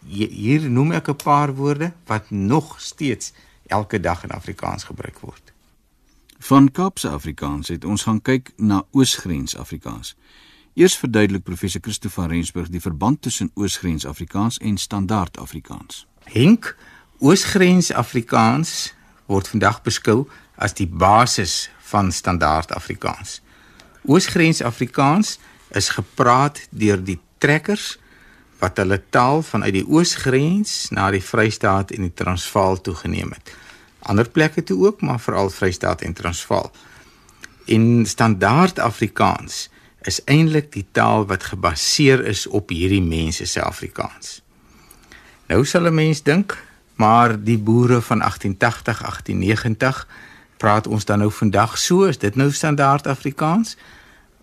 Hier 0.08 0.64
noem 0.70 0.96
ek 0.96 1.08
'n 1.08 1.20
paar 1.20 1.52
woorde 1.54 1.92
wat 2.06 2.30
nog 2.30 2.80
steeds 2.80 3.32
elke 3.68 4.00
dag 4.00 4.24
in 4.24 4.32
Afrikaans 4.32 4.84
gebruik 4.84 5.20
word. 5.20 5.53
Van 6.44 6.70
Kaapse 6.70 7.08
Afrikaans 7.08 7.68
het 7.68 7.84
ons 7.88 8.02
gaan 8.04 8.18
kyk 8.20 8.50
na 8.56 8.82
Oosgrens 8.92 9.54
Afrikaans. 9.56 10.10
Eers 10.76 10.96
verduidelik 11.00 11.42
professor 11.42 11.80
Christo 11.80 12.10
van 12.12 12.28
Rensburg 12.28 12.68
die 12.68 12.82
verband 12.84 13.22
tussen 13.22 13.50
Oosgrens 13.54 14.04
Afrikaans 14.06 14.58
en 14.58 14.76
Standaard 14.76 15.38
Afrikaans. 15.40 16.02
Henk, 16.28 16.76
Oosgrens 17.18 17.88
Afrikaans 17.92 18.92
word 19.24 19.48
vandag 19.48 19.80
beskou 19.88 20.26
as 20.60 20.76
die 20.76 20.86
basis 20.86 21.70
van 21.88 22.12
Standaard 22.12 22.76
Afrikaans. 22.76 23.40
Oosgrens 24.04 24.60
Afrikaans 24.62 25.38
is 25.72 25.88
gepraat 25.96 26.66
deur 26.68 27.00
die 27.00 27.20
trekkers 27.38 27.94
wat 28.60 28.76
hulle 28.84 29.00
taal 29.08 29.40
vanuit 29.42 29.80
die 29.80 29.88
oosgrens 29.88 30.90
na 30.92 31.08
die 31.08 31.24
Vrystaat 31.24 31.96
en 31.96 32.04
die 32.04 32.14
Transvaal 32.14 32.82
toegeneem 32.84 33.32
het. 33.32 33.56
Ander 34.04 34.28
plekke 34.28 34.62
toe 34.62 34.86
ook, 34.86 35.00
maar 35.00 35.20
veral 35.20 35.50
Vrystaat 35.50 36.02
en 36.02 36.12
Transvaal. 36.12 36.70
In 37.64 38.06
standaard 38.06 38.78
Afrikaans 38.78 39.70
is 40.04 40.20
eintlik 40.24 40.72
die 40.72 40.84
taal 40.92 41.24
wat 41.26 41.44
gebaseer 41.48 42.24
is 42.28 42.46
op 42.46 42.68
hierdie 42.68 43.02
mense 43.02 43.46
se 43.48 43.62
Afrikaans. 43.62 44.42
Nou 45.48 45.64
sal 45.64 45.86
'n 45.86 45.94
mens 45.94 46.22
dink, 46.22 46.56
maar 46.94 47.44
die 47.44 47.58
boere 47.58 48.00
van 48.00 48.20
1880, 48.20 49.02
1890 49.02 50.06
praat 50.56 50.86
ons 50.86 51.04
dan 51.04 51.18
nou 51.18 51.32
vandag 51.32 51.78
so, 51.78 52.04
is 52.04 52.18
dit 52.18 52.34
nou 52.34 52.52
standaard 52.52 53.06
Afrikaans? 53.06 53.76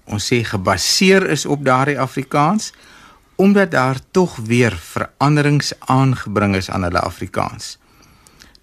Ons 0.04 0.34
sê 0.34 0.44
gebaseer 0.44 1.30
is 1.30 1.46
op 1.46 1.66
daardie 1.66 2.00
Afrikaans 2.00 2.74
omdat 3.36 3.72
daar 3.72 3.98
tog 4.12 4.36
weer 4.36 4.76
veranderings 4.78 5.74
aangebring 5.80 6.56
is 6.56 6.70
aan 6.70 6.84
hulle 6.84 7.00
Afrikaans. 7.00 7.78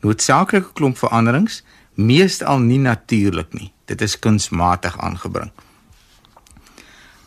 Noodsaaklike 0.01 0.73
klomp 0.73 0.99
veranderings, 0.99 1.63
meestal 1.95 2.59
nie 2.59 2.79
natuurlik 2.79 3.53
nie. 3.53 3.73
Dit 3.85 4.01
is 4.01 4.19
kunsmatig 4.19 4.99
aangebring. 4.99 5.51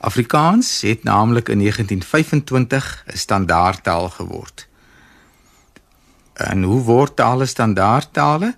Afrikaans 0.01 0.82
het 0.82 1.04
naamlik 1.04 1.50
in 1.50 1.58
1925 1.58 3.04
'n 3.08 3.18
standaardtaal 3.18 4.10
geword. 4.10 4.68
En 6.34 6.63
hoe 6.63 6.82
word 6.82 7.16
tale 7.16 7.46
standaardtale? 7.46 8.56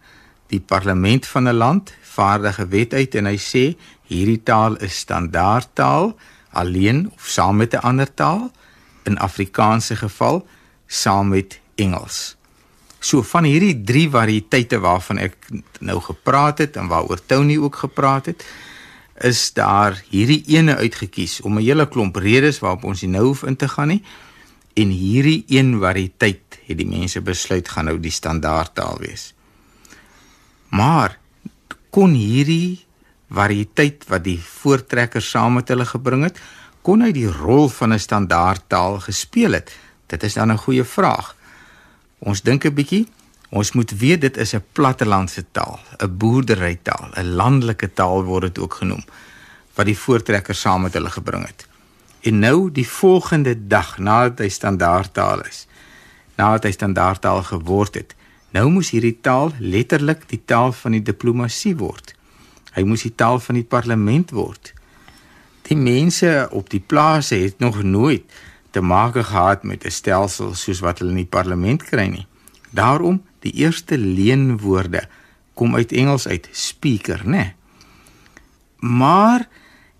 Die 0.47 0.59
parlement 0.59 1.27
van 1.27 1.47
'n 1.47 1.53
land 1.53 1.93
vaardig 2.01 2.59
'n 2.59 2.69
wet 2.69 2.93
uit 2.93 3.15
en 3.15 3.25
hy 3.25 3.37
sê 3.37 3.77
hierdie 4.03 4.43
taal 4.43 4.75
is 4.75 4.97
standaardtaal 4.97 6.15
alleen 6.51 7.11
of 7.15 7.27
saam 7.27 7.55
met 7.55 7.73
'n 7.73 7.85
ander 7.89 8.13
taal 8.13 8.51
in 9.03 9.17
Afrikaanse 9.17 9.95
geval 9.95 10.47
saam 10.87 11.27
met 11.27 11.59
Engels. 11.75 12.35
So 13.03 13.19
van 13.27 13.43
hierdie 13.43 13.75
drie 13.83 14.05
variëteite 14.07 14.79
waarvan 14.79 15.19
ek 15.19 15.35
nou 15.83 15.99
gepraat 15.99 16.61
het 16.63 16.77
en 16.79 16.87
waaroor 16.87 17.19
Tony 17.27 17.57
ook 17.59 17.81
gepraat 17.83 18.29
het, 18.31 18.45
is 19.27 19.51
daar 19.53 19.99
hierdie 20.09 20.41
ene 20.55 20.77
uitget 20.79 21.11
kies 21.11 21.41
om 21.41 21.59
'n 21.59 21.65
hele 21.65 21.87
klomp 21.87 22.15
redes 22.15 22.59
waarop 22.59 22.83
ons 22.83 23.01
nie 23.01 23.11
nou 23.11 23.25
hoef 23.25 23.43
in 23.43 23.55
te 23.55 23.67
gaan 23.67 23.87
nie. 23.87 24.03
En 24.73 24.89
hierdie 24.89 25.43
een 25.47 25.79
variëteit 25.79 26.59
het 26.65 26.77
die 26.77 26.87
mense 26.87 27.21
besluit 27.21 27.69
gaan 27.69 27.85
nou 27.85 27.99
die 27.99 28.11
standaardtaal 28.11 28.97
wees. 28.99 29.33
Maar 30.69 31.19
kon 31.89 32.13
hierdie 32.13 32.85
variëteit 33.29 34.07
wat 34.07 34.23
die 34.23 34.39
voortrekkers 34.39 35.29
saam 35.29 35.53
met 35.53 35.67
hulle 35.67 35.85
gebring 35.85 36.23
het, 36.23 36.39
kon 36.81 37.01
hy 37.01 37.11
die 37.11 37.29
rol 37.29 37.69
van 37.69 37.93
'n 37.93 37.99
standaardtaal 37.99 38.99
gespeel 38.99 39.51
het? 39.51 39.71
Dit 40.07 40.23
is 40.23 40.33
dan 40.33 40.51
'n 40.51 40.57
goeie 40.57 40.83
vraag. 40.83 41.35
Ons 42.23 42.41
dink 42.41 42.65
'n 42.65 42.73
bietjie. 42.73 43.07
Ons 43.49 43.71
moet 43.71 43.91
weet 43.91 44.21
dit 44.21 44.37
is 44.37 44.53
'n 44.55 44.63
plattelandse 44.71 45.45
taal, 45.51 45.79
'n 45.99 46.17
boerderytaal, 46.17 47.11
'n 47.15 47.35
landelike 47.35 47.93
taal 47.93 48.23
word 48.23 48.41
dit 48.41 48.59
ook 48.59 48.73
genoem 48.73 49.03
wat 49.75 49.85
die 49.85 49.97
voortrekkers 49.97 50.59
saam 50.59 50.81
met 50.81 50.93
hulle 50.93 51.09
gebring 51.09 51.45
het. 51.47 51.67
En 52.21 52.39
nou 52.39 52.71
die 52.71 52.87
volgende 52.87 53.67
dag 53.67 53.97
nadat 53.97 54.39
hy 54.39 54.49
standaardtaal 54.49 55.41
is, 55.45 55.67
nadat 56.35 56.63
hy 56.63 56.71
standaardtaal 56.71 57.43
geword 57.43 57.93
het, 57.95 58.15
nou 58.51 58.69
moes 58.69 58.89
hierdie 58.89 59.17
taal 59.21 59.51
letterlik 59.59 60.29
die 60.29 60.41
taal 60.45 60.71
van 60.71 60.91
die 60.91 61.01
diplomatie 61.01 61.75
word. 61.75 62.13
Hy 62.73 62.83
moes 62.83 63.01
die 63.01 63.15
taal 63.15 63.39
van 63.39 63.55
die 63.55 63.67
parlement 63.67 64.31
word. 64.31 64.73
Die 65.61 65.77
mense 65.77 66.47
op 66.51 66.69
die 66.69 66.79
plase 66.79 67.35
het 67.35 67.59
nog 67.59 67.83
nooit 67.83 68.23
te 68.73 68.81
maak 68.81 69.13
gehad 69.15 69.63
met 69.63 69.85
'n 69.85 69.91
stelsel 69.91 70.55
soos 70.55 70.79
wat 70.81 70.99
hulle 70.99 71.11
in 71.11 71.23
die 71.23 71.35
parlement 71.37 71.83
kry 71.83 72.07
nie. 72.07 72.27
Daarom 72.69 73.21
die 73.39 73.53
eerste 73.53 73.97
leenwoorde 73.97 75.07
kom 75.53 75.75
uit 75.75 75.91
Engels 75.91 76.27
uit 76.27 76.49
speaker, 76.51 77.21
né? 77.25 77.53
Maar 78.79 79.47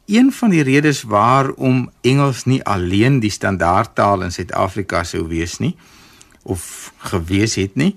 een 0.06 0.32
van 0.32 0.50
die 0.50 0.64
redes 0.64 1.04
waarom 1.04 1.92
Engels 2.02 2.44
nie 2.44 2.64
alleen 2.64 3.20
die 3.20 3.32
standaardtaal 3.32 4.22
in 4.22 4.32
Suid-Afrika 4.32 5.04
sou 5.04 5.28
wees 5.28 5.58
nie 5.58 5.76
of 6.44 6.92
gewees 6.98 7.56
het 7.56 7.76
nie, 7.76 7.96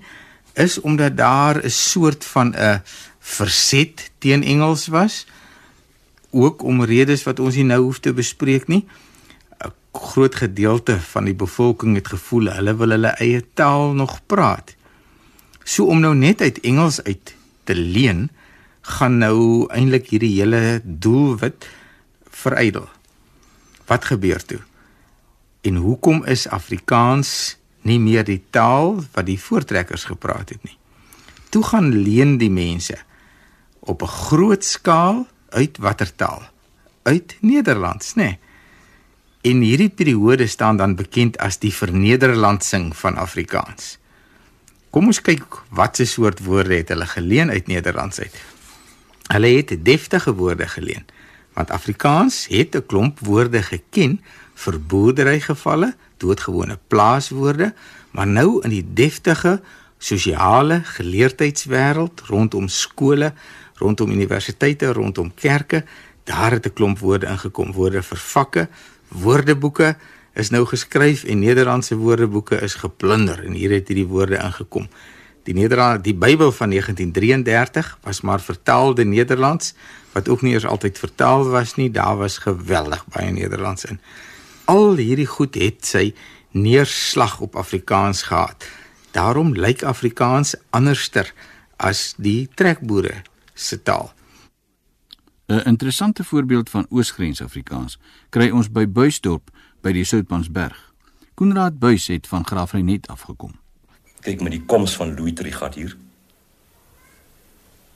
is 0.53 0.79
omdat 0.79 1.17
daar 1.17 1.63
'n 1.63 1.69
soort 1.69 2.25
van 2.25 2.55
'n 2.55 2.81
verset 3.19 4.11
teen 4.17 4.43
Engels 4.43 4.87
was 4.87 5.25
ook 6.29 6.63
om 6.63 6.83
redes 6.83 7.23
wat 7.23 7.39
ons 7.39 7.55
nie 7.55 7.63
nou 7.63 7.81
hoef 7.81 7.99
te 7.99 8.13
bespreek 8.13 8.67
nie. 8.67 8.87
Groot 9.97 10.35
gedeelte 10.35 10.99
van 10.99 11.25
die 11.25 11.35
bevolking 11.35 11.95
het 11.97 12.07
gevoel 12.07 12.51
hulle 12.53 12.75
wil 12.77 12.93
hulle 12.93 13.13
eie 13.17 13.41
taal 13.53 13.93
nog 13.97 14.19
praat. 14.25 14.75
So 15.63 15.89
om 15.89 15.99
nou 15.99 16.13
net 16.15 16.41
uit 16.41 16.59
Engels 16.59 17.01
uit 17.03 17.33
te 17.63 17.75
leen, 17.75 18.29
gaan 18.81 19.17
nou 19.17 19.67
eintlik 19.73 20.09
hierdie 20.13 20.35
hele 20.37 20.79
doelwit 20.83 21.67
verydel. 22.29 22.87
Wat 23.87 24.05
gebeur 24.05 24.43
toe? 24.45 24.61
En 25.61 25.75
hoekom 25.83 26.23
is 26.25 26.47
Afrikaans 26.47 27.57
nie 27.87 27.99
meer 27.99 28.23
die 28.23 28.41
taal 28.49 29.01
wat 29.15 29.25
die 29.27 29.39
voortrekkers 29.39 30.07
gepraat 30.07 30.53
het 30.55 30.63
nie? 30.63 30.77
Toe 31.49 31.63
gaan 31.63 31.89
leen 31.91 32.37
die 32.37 32.51
mense 32.51 32.97
op 33.79 34.01
'n 34.01 34.15
groot 34.27 34.63
skaal 34.63 35.27
uit 35.49 35.77
watter 35.77 36.15
taal? 36.15 36.43
Uit 37.03 37.37
Nederlands, 37.41 38.13
nê? 38.13 38.23
Nee. 38.23 38.39
En 39.47 39.61
hierdie 39.63 39.89
periode 39.89 40.47
staan 40.47 40.77
dan 40.77 40.95
bekend 40.99 41.37
as 41.39 41.59
die 41.61 41.71
vernederlandsing 41.71 42.89
van 42.97 43.15
Afrikaans. 43.21 43.95
Kom 44.91 45.07
ons 45.07 45.21
kyk 45.23 45.59
watse 45.77 46.07
soort 46.09 46.41
woorde 46.43 46.81
het 46.81 46.89
hulle 46.91 47.07
geleen 47.07 47.53
uit 47.53 47.69
Nederlands 47.71 48.19
uit. 48.19 48.33
Hulle 49.31 49.51
het 49.59 49.71
deftige 49.85 50.33
woorde 50.35 50.67
geleen, 50.67 51.05
want 51.55 51.71
Afrikaans 51.71 52.47
het 52.51 52.75
'n 52.75 52.85
klomp 52.85 53.19
woorde 53.19 53.61
geken 53.63 54.19
vir 54.55 54.81
boerderygevalle, 54.81 55.95
doodgewone 56.17 56.79
plaaswoorde, 56.87 57.73
maar 58.11 58.27
nou 58.27 58.61
in 58.63 58.69
die 58.69 58.85
deftige 58.93 59.61
sosiale 59.97 60.81
geleerdheidswêreld 60.83 62.21
rondom 62.25 62.67
skole 62.67 63.33
rondom 63.75 64.11
universiteite, 64.11 64.91
rondom 64.93 65.33
kerke, 65.33 65.85
daar 66.23 66.51
het 66.51 66.65
'n 66.65 66.73
klomp 66.73 66.99
woorde 66.99 67.27
ingekom, 67.27 67.71
woorde 67.71 68.03
vir 68.03 68.17
vakke, 68.17 68.67
woordeboeke 69.07 69.95
is 70.37 70.49
nou 70.53 70.65
geskryf 70.65 71.23
en 71.23 71.39
Nederlandse 71.39 71.95
woordeboeke 71.97 72.59
is 72.61 72.77
geplunder 72.77 73.43
en 73.45 73.55
hier 73.57 73.73
het 73.73 73.87
hierdie 73.87 74.07
woorde 74.07 74.37
ingekom. 74.37 74.87
Die 75.47 75.55
Nederland 75.55 76.03
die 76.03 76.15
Bybel 76.15 76.51
van 76.51 76.69
1933 76.69 77.97
was 78.03 78.21
maar 78.21 78.41
vertaalde 78.41 79.05
Nederlands 79.05 79.73
wat 80.11 80.29
ook 80.29 80.41
nie 80.41 80.53
eers 80.53 80.65
altyd 80.65 80.97
vertaal 80.97 81.47
was 81.49 81.75
nie, 81.75 81.91
daar 81.91 82.17
was 82.17 82.37
geweldig 82.43 83.05
baie 83.13 83.31
Nederlands 83.31 83.85
in. 83.85 83.99
Al 84.65 84.95
hierdie 84.99 85.29
goed 85.29 85.55
het 85.55 85.85
sy 85.85 86.11
neerslag 86.51 87.39
op 87.39 87.55
Afrikaans 87.55 88.25
gehad. 88.27 88.67
Daarom 89.11 89.53
lyk 89.55 89.83
Afrikaans 89.83 90.55
anderster 90.69 91.33
as 91.77 92.13
die 92.17 92.49
trekboere 92.55 93.21
se 93.53 93.79
taal. 93.83 94.11
'n 95.47 95.61
Interessante 95.65 96.23
voorbeeld 96.23 96.69
van 96.69 96.85
Oosgrens 96.89 97.41
Afrikaans 97.41 97.99
kry 98.29 98.49
ons 98.49 98.71
by 98.71 98.87
Buisdorp 98.87 99.49
by 99.81 99.91
die 99.91 100.03
Soutpansberg. 100.03 100.93
Koenraad 101.33 101.79
Buys 101.79 102.07
het 102.07 102.27
van 102.27 102.45
Graafrenet 102.45 103.07
afgekom. 103.07 103.53
Kyk 104.19 104.41
met 104.41 104.51
die 104.51 104.65
koms 104.65 104.95
van 104.95 105.13
Louis 105.15 105.33
Trigat 105.33 105.75
hier. 105.75 105.97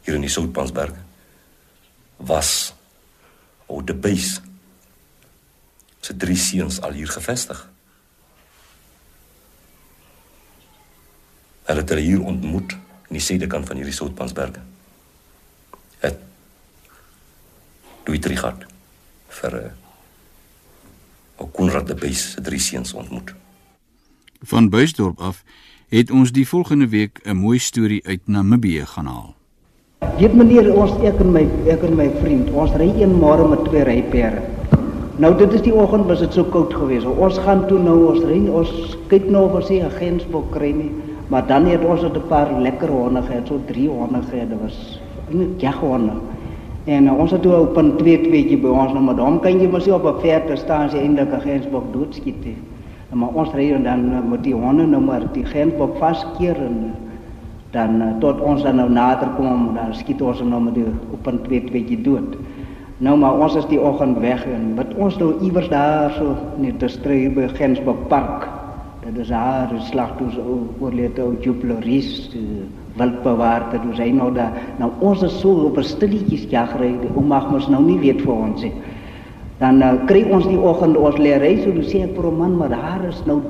Hier 0.02 0.16
in 0.16 0.22
die 0.22 0.30
Soutpansberg 0.30 0.94
was 2.18 2.74
ou 3.66 3.84
de 3.84 3.96
Buys 3.96 4.42
se 6.00 6.18
drie 6.18 6.38
seuns 6.38 6.82
al 6.82 6.92
hier 6.92 7.08
gevestig. 7.08 7.70
Hulle 11.64 11.80
het 11.80 11.90
hulle 11.90 12.02
hier 12.02 12.24
ontmoet 12.24 12.72
in 13.10 13.20
die 13.20 13.26
suidekant 13.26 13.68
van 13.68 13.76
hierdie 13.76 13.96
Soutpansberge. 13.96 14.62
Het 16.00 16.20
Louis 18.06 18.20
Trigat 18.20 18.66
vir 19.42 19.58
uh, 19.58 19.68
ou 21.42 21.50
Konrad 21.54 21.88
de 21.88 21.96
Buys 21.96 22.32
se 22.34 22.42
drie 22.42 22.60
seuns 22.60 22.94
ontmoet. 22.94 23.34
Van 24.42 24.70
Buysdorp 24.70 25.20
af 25.22 25.44
het 25.92 26.12
ons 26.12 26.32
die 26.32 26.48
volgende 26.48 26.88
week 26.90 27.22
'n 27.26 27.38
mooi 27.38 27.60
storie 27.60 28.02
uit 28.08 28.22
Namibië 28.26 28.86
gaan 28.86 29.06
haal. 29.06 29.36
Dit 30.18 30.34
meneer 30.34 30.74
ons 30.74 30.92
ek 31.06 31.20
en 31.20 31.32
my 31.32 31.46
ek 31.68 31.84
en 31.84 31.96
my 31.96 32.10
vriend, 32.22 32.50
ons 32.50 32.72
ry 32.72 32.90
een 33.02 33.14
môre 33.20 33.48
met 33.48 33.64
twee 33.66 33.84
rypere. 33.84 34.42
Nou 35.18 35.38
dit 35.38 35.54
is 35.54 35.62
die 35.62 35.74
oggend 35.74 36.06
was 36.06 36.20
dit 36.20 36.34
so 36.34 36.44
koud 36.44 36.74
geweest. 36.74 37.06
Ons 37.06 37.38
gaan 37.38 37.68
toe 37.68 37.80
nou 37.80 37.98
ons 38.14 38.24
ry 38.24 38.40
ons 38.50 38.98
kyk 39.08 39.30
nou 39.30 39.46
of 39.46 39.54
ons 39.60 39.68
se 39.68 39.84
agensbok 39.86 40.52
kry 40.52 40.72
nie, 40.72 40.92
maar 41.28 41.48
dan 41.48 41.66
het 41.66 41.84
ons 41.86 42.04
'n 42.04 42.28
paar 42.28 42.62
lekker 42.62 42.90
honde 42.90 43.22
gehad, 43.22 43.48
so 43.48 43.62
3 43.68 43.88
honde 43.90 44.22
gehad. 44.30 44.50
Dit 44.50 44.60
was 44.62 45.00
net 45.30 45.62
jaghonde. 45.62 46.31
En 46.86 47.06
uh, 47.06 47.14
ons 47.14 47.32
het 47.32 47.42
toe 47.42 47.54
op 47.60 47.78
'n 47.78 47.96
twee 47.98 48.22
tweetjie 48.22 48.58
by 48.58 48.68
ons 48.68 48.94
nou 48.94 49.04
maar 49.04 49.16
dan 49.16 49.40
kan 49.40 49.60
jy 49.60 49.68
mos 49.70 49.88
op 49.88 50.06
'n 50.06 50.22
verte 50.22 50.56
staan 50.56 50.86
as 50.86 50.94
jy 50.94 51.00
eintlik 51.00 51.34
'n 51.34 51.42
gensbok 51.42 51.94
doodskiet. 51.94 52.46
En 53.12 53.18
maar 53.18 53.30
ons 53.30 53.54
ry 53.54 53.82
dan 53.84 54.12
uh, 54.12 54.20
moet 54.30 54.44
die 54.44 54.54
honde 54.54 54.86
nou 54.86 55.02
maar 55.02 55.22
die 55.34 55.46
gensbok 55.46 55.98
vaskeer 55.98 56.56
en 56.56 56.94
dan 57.72 58.02
uh, 58.02 58.18
tot 58.20 58.42
ons 58.42 58.64
dan 58.64 58.76
nou 58.76 58.90
nader 58.90 59.30
kom 59.38 59.74
dan 59.74 59.94
skiet 59.94 60.22
ons 60.22 60.40
hom 60.40 60.50
nou 60.50 60.62
met 60.62 60.74
die 60.74 60.86
op 61.12 61.28
'n 61.28 61.42
twee 61.44 61.64
tweetjie 61.64 62.02
dood. 62.02 62.36
Nou 62.98 63.18
maar 63.18 63.40
ons 63.40 63.56
is 63.56 63.66
die 63.66 63.82
oggend 63.82 64.18
weg 64.18 64.46
en 64.46 64.76
wat 64.76 64.94
ons 64.96 65.18
nou 65.18 65.34
iewers 65.42 65.70
daar 65.70 66.12
so 66.12 66.36
net 66.58 66.80
te 66.80 66.88
stry 66.88 67.34
by 67.34 67.48
Gensbok 67.48 68.08
Park. 68.08 68.48
Dit 69.06 69.18
is 69.18 69.30
haar 69.30 69.70
slagtoes 69.80 70.38
oorlede 70.80 71.22
ou 71.22 71.36
Jupleris. 71.42 72.30
Uh, 72.36 72.81
wildbewaarder, 73.00 73.80
hoe 73.80 73.96
sy 73.96 74.10
nou 74.12 74.32
daar. 74.36 74.52
Nou 74.80 74.92
ons 75.00 75.24
is 75.24 75.40
so 75.40 75.68
op 75.68 75.78
'n 75.78 75.84
stilletjies 75.84 76.50
jagry, 76.50 76.96
ou 77.16 77.24
mag 77.24 77.52
mos 77.52 77.68
nou 77.70 77.82
nie 77.84 78.00
weet 78.00 78.22
vir 78.22 78.34
ons 78.34 78.62
nie. 78.62 78.74
Dan 79.60 79.82
uh, 79.82 79.94
kry 80.06 80.24
ons 80.32 80.48
die 80.48 80.58
oggend 80.58 80.98
ons 80.98 81.18
lê 81.18 81.38
ry 81.38 81.58
so 81.62 81.72
hoe 81.72 81.84
sê 81.84 82.04
ek 82.04 82.16
vir 82.16 82.26
'n 82.32 82.38
man, 82.38 82.58
maar 82.58 82.70
daar 82.70 83.06
is 83.10 83.22
nou 83.26 83.42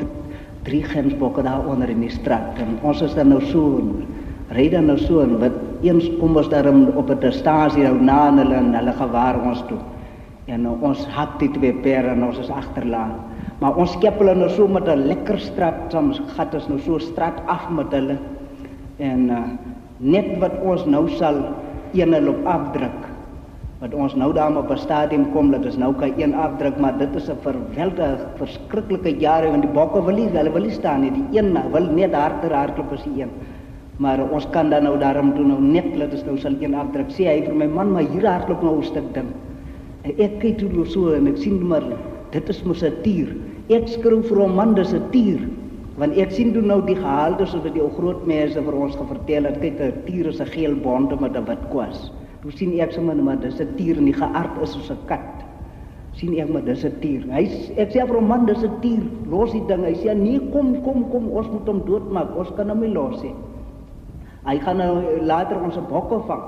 drie 0.63 0.83
gensbokke 0.83 1.43
daar 1.43 1.65
onder 1.67 1.89
in 1.89 2.01
die 2.01 2.10
straat 2.10 2.60
en 2.62 2.77
ons 2.83 3.01
is 3.01 3.15
dan 3.15 3.29
nou 3.29 3.41
so 3.41 3.81
ry 4.51 4.69
dan 4.69 4.86
nou 4.86 4.98
so 4.98 5.21
en 5.24 5.39
wat 5.39 5.55
eens 5.81 6.10
kom 6.19 6.38
ons 6.38 6.50
daar 6.50 6.67
op 6.67 7.10
'n 7.10 7.31
stasie 7.31 7.83
nou 7.83 8.01
na 8.01 8.36
hulle 8.36 8.55
en 8.55 8.74
hulle 8.74 8.93
gewaar 8.93 9.41
ons 9.41 9.63
toe. 9.67 9.79
En 10.45 10.65
uh, 10.65 10.83
ons 10.83 11.07
hak 11.07 11.39
die 11.39 11.50
twee 11.50 11.74
pere 11.74 12.07
en 12.07 12.24
ons 12.24 12.38
is 12.38 12.50
agterlaan. 12.50 13.15
Maar 13.62 13.77
ons 13.77 13.91
skep 13.91 14.19
hulle 14.19 14.36
nou 14.36 14.50
so 14.50 14.67
met 14.67 14.88
'n 14.88 15.07
lekker 15.07 15.39
straat, 15.39 15.91
soms 15.91 16.21
gat 16.36 16.53
ons 16.53 16.67
nou 16.67 16.79
so 16.79 16.98
straat 17.00 17.41
af 17.48 17.69
met 17.69 17.91
hulle 17.91 18.17
en 19.01 19.29
uh, 19.34 19.46
net 19.98 20.36
wat 20.41 20.53
ons 20.62 20.86
nou 20.89 21.08
sal 21.17 21.41
een 21.98 22.13
op 22.29 22.46
afdruk. 22.48 23.08
Wat 23.81 23.93
ons 23.98 24.13
nou 24.15 24.29
daar 24.34 24.53
op 24.58 24.70
'n 24.70 24.77
stadium 24.77 25.31
kom 25.34 25.51
dat 25.51 25.65
is 25.65 25.77
nou 25.77 25.93
kan 25.93 26.13
een 26.17 26.36
afdruk 26.36 26.77
maar 26.79 26.98
dit 26.98 27.15
is 27.15 27.29
'n 27.29 27.38
verwelde 27.41 28.17
verskriklike 28.38 29.20
jare 29.20 29.50
want 29.50 29.62
die 29.63 29.72
bokke 29.72 30.03
wil 30.05 30.15
nie 30.15 30.29
hulle 30.29 30.51
wil 30.51 30.62
nie 30.62 30.72
staan 30.72 31.01
nie. 31.01 31.12
Die 31.12 31.39
een 31.39 31.58
wil 31.72 31.86
net 31.93 32.13
harder 32.13 32.53
hardloop 32.53 32.91
as 32.91 33.03
die 33.03 33.22
een. 33.22 33.29
Maar 33.98 34.20
ons 34.31 34.50
kan 34.50 34.70
dan 34.70 34.84
nou 34.84 34.98
daarom 34.98 35.34
doen 35.36 35.47
nou 35.47 35.62
net 35.62 35.97
dat 35.99 36.13
is 36.13 36.26
nou 36.26 36.38
sal 36.38 36.54
een 36.60 36.76
afdruk. 36.76 37.10
Sê 37.10 37.26
hy 37.26 37.41
vir 37.45 37.56
my 37.56 37.67
man 37.67 37.91
maar 37.91 38.04
hier 38.04 38.28
hardloop 38.28 38.62
nou 38.62 38.78
'n 38.78 38.84
stuk 38.84 39.13
ding. 39.13 39.28
En 40.02 40.12
ek 40.17 40.39
kyk 40.39 40.58
toe 40.58 40.86
so 40.86 41.13
en 41.13 41.28
ek 41.28 41.38
sien 41.38 41.67
maar 41.67 41.84
dit 42.32 42.49
is 42.49 42.63
mos 42.63 42.84
'n 42.84 42.93
tier. 43.02 43.36
Ek 43.69 43.88
skryf 43.88 44.28
vir 44.28 44.38
hom 44.38 44.56
man 44.56 44.73
dis 44.73 44.93
'n 44.93 45.10
tier 45.12 45.39
Want 45.99 46.15
ek 46.15 46.32
sien 46.32 46.54
doen 46.54 46.69
nou 46.71 46.80
die 46.86 46.95
gehalte 46.95 47.45
so 47.45 47.60
dat 47.60 47.73
die 47.73 47.82
ou 47.84 47.89
groot 47.91 48.25
mense 48.25 48.62
vir 48.63 48.73
ons 48.73 48.95
gevertel 48.95 49.49
het 49.49 49.60
kyk 49.60 49.80
'n 49.82 50.04
tier 50.06 50.27
is 50.27 50.39
'n 50.39 50.45
geel 50.45 50.75
bonde 50.75 51.15
met 51.19 51.36
'n 51.36 51.45
wit 51.45 51.69
kwas. 51.69 52.12
Toe 52.41 52.51
sien 52.51 52.80
ek 52.80 52.91
sommer 52.91 53.15
maar 53.15 53.39
dis 53.39 53.60
'n 53.60 53.75
tier 53.75 53.97
en 53.97 54.06
die 54.06 54.13
geaard 54.13 54.62
is 54.62 54.71
soos 54.71 54.91
'n 54.91 55.06
kat. 55.06 55.41
sien 56.13 56.38
ek 56.39 56.49
maar 56.49 56.65
dis 56.65 56.84
'n 56.86 56.99
tier. 57.01 57.23
Hy 57.32 57.43
ek 57.77 57.91
sê 57.91 58.06
vir 58.08 58.15
hom 58.15 58.27
man 58.27 58.45
dis 58.45 58.63
'n 58.63 58.80
tier. 58.82 59.04
Los 59.30 59.51
die 59.51 59.65
ding. 59.67 59.84
Hy 59.84 59.93
sê 59.93 60.15
nee 60.15 60.39
kom 60.51 60.82
kom 60.84 61.10
kom 61.12 61.30
ons 61.30 61.47
moet 61.49 61.67
hom 61.67 61.82
doodmaak. 61.86 62.36
Ons 62.38 62.51
kan 62.56 62.69
hom 62.69 62.82
nie 62.82 62.93
los 62.93 63.21
nie. 63.23 63.34
Hy 64.45 64.58
gaan 64.60 64.77
nou 64.77 65.21
later 65.21 65.62
ons 65.63 65.80
bokke 65.89 66.19
vang. 66.27 66.43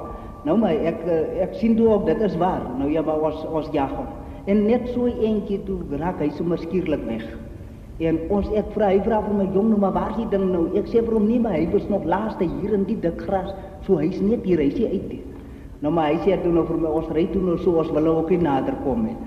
Nou 0.46 0.58
maar 0.58 0.72
ek 0.72 1.08
ek 1.42 1.54
sien 1.54 1.76
toe 1.76 1.88
ook 1.88 2.06
dit 2.06 2.22
is 2.22 2.38
waar. 2.38 2.62
Nou 2.78 2.92
ja 2.92 3.02
maar 3.02 3.22
ons 3.22 3.46
ons 3.46 3.68
jag 3.72 3.90
hom. 3.90 4.08
En 4.46 4.66
net 4.66 4.88
so 4.94 5.06
eentjie 5.06 5.64
toe 5.64 5.80
raak 5.98 6.20
hy 6.20 6.30
sommer 6.30 6.58
skielik 6.58 7.06
weg. 7.06 7.24
En 8.02 8.18
ons 8.34 8.48
ek 8.58 8.72
vra 8.74 8.90
hy 8.90 9.02
vra 9.06 9.20
vir 9.22 9.36
my 9.38 9.46
jong 9.54 9.68
nou 9.70 9.78
maar 9.84 9.94
waar 9.94 10.14
is 10.16 10.24
die 10.24 10.32
ding 10.32 10.48
nou? 10.50 10.64
Ek 10.80 10.88
sê 10.90 11.04
vir 11.04 11.14
hom 11.14 11.28
nee 11.30 11.42
maar 11.42 11.54
hy 11.54 11.68
was 11.70 11.86
nog 11.92 12.08
laaste 12.10 12.48
hier 12.48 12.74
in 12.74 12.88
die 12.90 12.98
dik 12.98 13.22
gras. 13.28 13.52
So 13.86 14.00
hy's 14.02 14.18
net 14.22 14.48
hier, 14.48 14.58
hy 14.58 14.72
sê 14.74 14.90
uit. 14.90 15.14
Nou 15.84 15.92
maar 15.94 16.10
hy 16.10 16.18
sê 16.26 16.40
toe 16.42 16.54
nou 16.56 16.66
vir 16.66 16.80
my 16.82 16.90
ons 16.90 17.12
ry 17.14 17.28
toe 17.30 17.42
nou 17.44 17.60
so 17.62 17.78
ons 17.78 17.92
wil 17.94 18.10
ook 18.16 18.34
nie 18.34 18.42
nader 18.42 18.80
kom 18.82 19.06
nie. 19.06 19.18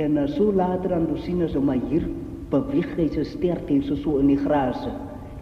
En 0.00 0.16
uh, 0.16 0.28
so 0.32 0.54
later 0.56 0.94
aan 0.96 1.08
dosine 1.10 1.50
so 1.52 1.60
maar 1.60 1.82
hier 1.90 2.06
beweeg 2.52 2.96
hy 2.96 3.10
se 3.12 3.26
stert 3.28 3.68
hier 3.68 3.84
so 3.84 3.98
so 4.00 4.16
in 4.22 4.32
die 4.32 4.40
gras. 4.40 4.80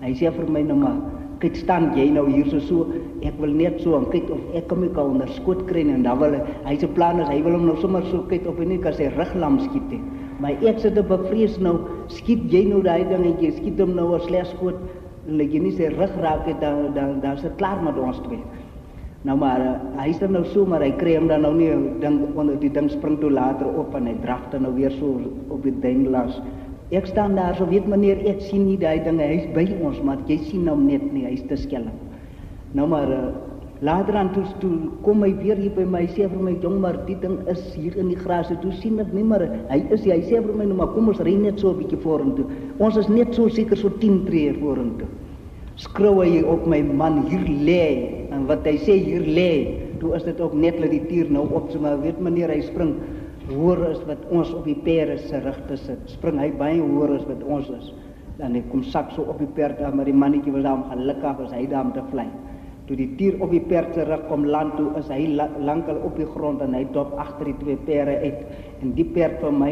Hy 0.02 0.14
sê 0.18 0.32
vir 0.34 0.50
my 0.50 0.64
nou 0.66 0.80
maar 0.82 0.98
kyk 1.42 1.54
staan 1.58 1.92
jy 1.94 2.08
nou 2.14 2.26
hier 2.30 2.50
so 2.50 2.58
so 2.66 2.88
ek 3.22 3.38
wil 3.42 3.54
net 3.54 3.78
so 3.82 3.94
en 3.98 4.08
kyk 4.10 4.26
of 4.34 4.42
ek 4.58 4.74
ek 4.74 4.94
kan 4.96 5.14
onder 5.14 5.30
skoot 5.38 5.62
kry 5.70 5.86
en 5.86 6.02
dan 6.02 6.18
wil 6.18 6.34
hy 6.66 6.74
se 6.78 6.90
plan 6.98 7.22
is 7.22 7.30
hy 7.30 7.38
wil 7.46 7.54
hom 7.58 7.66
nou 7.70 7.78
sommer 7.82 8.02
so 8.10 8.22
kyk 8.30 8.46
of 8.50 8.58
hy 8.58 8.66
nie 8.74 8.82
kan 8.82 8.94
sy 8.98 9.06
ruglam 9.14 9.60
skiet 9.62 9.86
nie. 9.90 10.02
Maar 10.40 10.64
ek 10.64 10.78
sit 10.78 10.98
op 10.98 11.08
bevrees 11.08 11.58
nou, 11.58 11.78
skiet 12.08 12.48
jy 12.52 12.64
nou 12.70 12.82
daai 12.82 13.04
dingetjie, 13.08 13.52
skiet 13.58 13.80
hom 13.80 13.94
nou 13.94 14.14
'n 14.14 14.20
sleskoot, 14.20 14.78
lê 15.28 15.44
jy 15.46 15.60
nie 15.62 15.72
sy 15.76 15.88
rug 15.92 16.14
raak 16.20 16.46
het 16.46 16.60
dan 16.60 16.94
dan 16.94 17.20
dan 17.20 17.36
dit 17.36 17.56
klaar 17.56 17.82
met 17.82 17.98
ons 17.98 18.20
twee. 18.26 18.42
Nou 19.22 19.36
maar 19.38 19.60
uh, 19.60 20.00
hy 20.02 20.10
dan 20.18 20.32
nou 20.32 20.44
so 20.44 20.66
maar 20.66 20.82
hy 20.82 20.90
kry 20.98 21.14
hom 21.16 21.28
dan 21.28 21.44
nou 21.46 21.54
nie 21.54 21.70
ding 22.02 22.34
onder 22.34 22.58
die 22.58 22.70
ding 22.70 22.90
spring 22.90 23.20
toe 23.20 23.30
later 23.30 23.66
op 23.78 23.94
en 23.94 24.06
hy 24.06 24.16
draf 24.22 24.48
dan 24.50 24.62
nou 24.66 24.74
weer 24.74 24.90
so 24.90 25.20
op 25.48 25.62
die 25.62 25.74
ding 25.80 26.08
las. 26.10 26.40
Ek 26.90 27.06
staan 27.06 27.36
daar 27.38 27.54
so 27.54 27.66
weet 27.66 27.86
meneer 27.86 28.18
ek 28.26 28.40
sien 28.40 28.66
nie 28.66 28.76
daai 28.76 28.98
dinge 29.04 29.22
hy's 29.22 29.46
by 29.54 29.68
ons 29.80 30.02
maar 30.02 30.18
jy 30.26 30.38
sien 30.50 30.66
hom 30.68 30.86
net 30.86 31.06
nie 31.12 31.24
hy's 31.28 31.46
te 31.46 31.56
skelm. 31.56 31.94
Nou 32.74 32.88
maar 32.90 33.08
uh, 33.08 33.30
Later 33.82 34.14
aan 34.14 34.28
toe, 34.30 34.44
toe 34.62 34.74
kom 35.02 35.24
hy 35.26 35.32
weer 35.40 35.58
hier 35.58 35.72
by 35.74 35.82
my 35.90 36.04
sê 36.14 36.28
vir 36.30 36.38
my 36.38 36.52
jong 36.62 36.76
maar 36.84 37.00
die 37.02 37.16
ding 37.18 37.40
is 37.50 37.62
hier 37.74 37.96
in 37.98 38.12
die 38.12 38.18
gras. 38.20 38.52
Toe 38.62 38.70
sien 38.78 39.00
ek 39.02 39.08
nie 39.10 39.24
maar 39.26 39.42
hy 39.72 39.78
is 39.96 40.04
hy 40.06 40.20
sê 40.28 40.38
vir 40.38 40.52
my 40.54 40.68
nou 40.68 40.76
maar 40.78 40.92
kom 40.94 41.08
ons 41.10 41.22
ry 41.26 41.32
net 41.34 41.58
so 41.58 41.72
'n 41.72 41.80
bietjie 41.80 41.98
vorentoe. 42.04 42.46
Ons 42.78 43.00
is 43.00 43.08
net 43.10 43.34
so 43.34 43.48
seker 43.48 43.76
so 43.76 43.90
10 43.90 44.22
tree 44.28 44.52
vorentoe. 44.60 45.08
Skreeu 45.82 46.22
hy 46.22 46.44
op 46.46 46.62
my 46.64 46.78
man 46.82 47.26
hier 47.26 47.42
lê 47.42 48.30
en 48.30 48.46
wat 48.46 48.62
hy 48.70 48.76
sê 48.86 48.94
hier 49.02 49.26
lê. 49.26 49.50
Toe 49.98 50.14
is 50.14 50.22
dit 50.22 50.40
ook 50.40 50.54
net 50.54 50.78
dat 50.78 50.90
die 50.90 51.02
tier 51.08 51.26
nou 51.26 51.48
op 51.50 51.72
so 51.72 51.80
maar 51.80 51.98
weet 52.00 52.20
meneer 52.20 52.54
hy 52.54 52.60
spring 52.60 52.94
hoor 53.50 53.82
is 53.90 53.98
wat 54.06 54.22
ons 54.30 54.54
op 54.54 54.64
die 54.64 54.78
perde 54.78 55.18
se 55.18 55.42
rug 55.42 55.58
te 55.66 55.76
sit. 55.76 55.98
Spring 56.06 56.38
hy 56.38 56.52
baie 56.52 56.78
hoor 56.78 57.16
is 57.18 57.26
wat 57.26 57.42
ons 57.42 57.66
is. 57.70 57.92
Dan 58.38 58.54
hy 58.54 58.62
kom 58.70 58.84
sak 58.84 59.10
so 59.10 59.22
op 59.22 59.42
die 59.42 59.50
perde 59.58 59.90
maar 59.90 60.06
die 60.06 60.14
mannetjie 60.14 60.52
was 60.52 60.62
daar 60.62 60.78
om 60.78 60.90
gelukkig 60.94 61.46
as 61.48 61.50
hy 61.50 61.66
daar 61.66 61.90
om 61.90 61.92
te 61.92 62.06
vlieg. 62.14 62.30
Toe 62.92 62.98
die 63.00 63.14
dier 63.16 63.38
op 63.40 63.48
die 63.48 63.62
perd 63.64 63.94
terug 63.96 64.26
kom 64.28 64.42
land 64.44 64.74
toe, 64.76 64.90
is 65.00 65.06
hy 65.08 65.22
lankal 65.32 65.96
op 66.04 66.18
die 66.20 66.26
grond 66.28 66.60
en 66.60 66.74
hy 66.76 66.82
dop 66.92 67.14
agter 67.16 67.48
die 67.48 67.54
twee 67.62 67.76
perde 67.86 68.18
uit. 68.20 68.42
En 68.84 68.90
die 68.92 69.06
perd 69.14 69.38
vir 69.40 69.54
my, 69.56 69.70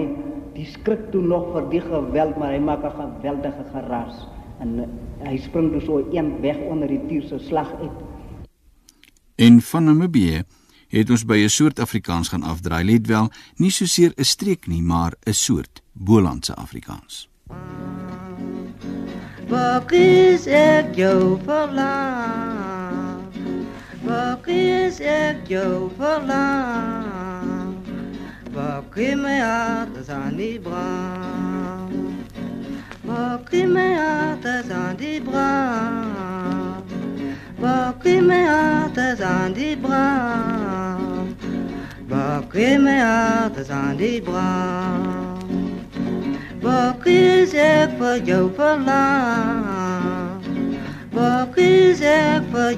die 0.55 0.65
skrik 0.65 1.03
toe 1.13 1.21
nog 1.21 1.51
vir 1.53 1.67
die 1.69 1.83
geweld, 1.85 2.39
maar 2.41 2.55
hy 2.55 2.63
maak 2.65 2.87
'n 2.89 2.97
geweldige 2.97 3.67
geraas 3.75 4.23
en 4.65 4.71
uh, 4.81 4.87
hy 5.29 5.37
spring 5.37 5.69
toe 5.73 5.83
so 5.85 5.99
een 6.17 6.41
weg 6.41 6.57
onder 6.65 6.89
die 6.89 7.03
dier 7.09 7.23
se 7.29 7.39
slag 7.39 7.69
uit. 7.83 7.99
En 9.37 9.61
van 9.61 9.85
Namibië 9.85 10.43
het 10.89 11.11
ons 11.11 11.25
by 11.25 11.45
'n 11.45 11.49
soort 11.49 11.79
Afrikaans 11.79 12.29
gaan 12.29 12.43
afdraai, 12.43 12.85
let 12.85 13.07
wel, 13.07 13.29
nie 13.57 13.71
soseer 13.71 14.15
'n 14.17 14.25
streek 14.25 14.67
nie, 14.67 14.83
maar 14.83 15.13
'n 15.27 15.33
soort 15.33 15.83
Bolandse 15.93 16.55
Afrikaans. 16.55 17.29
Wat 19.49 19.93
is 19.93 20.47
ek 20.47 20.95
jou 20.95 21.39
verlang? 21.45 22.60
Waar 24.01 24.39
is 24.49 25.01
ek 25.01 25.37
jou 25.45 25.91
verlang? 25.97 27.77
Waar 28.53 28.83
kry 28.89 29.15
my 29.15 29.39
hart 29.39 29.97
as 30.01 30.09
aan 30.09 30.37
die 30.37 30.61
brand? 30.61 31.93
Waar 33.05 33.39
kry 33.45 33.67
my 33.67 33.93
hart 33.93 34.45
as 34.45 34.71
aan 34.71 34.97
die 34.97 35.21
brand? 35.21 36.89
Waar 37.61 37.93
kry 38.01 38.21
my 38.21 38.41
hart 38.45 38.97
as 38.99 39.21
aan 39.21 39.53
die 39.53 39.77
brand? 39.77 41.37
Waar 42.09 42.43
kry 42.49 42.79
my 42.81 42.97
hart 42.99 43.61
as 43.61 43.69
aan 43.69 43.97
die 44.01 44.23
brand? 44.23 45.45
Wat 46.65 47.07
is 47.07 47.53
ek 47.53 48.01
vir 48.01 48.25
jou 48.25 48.49
verlang? 48.57 50.30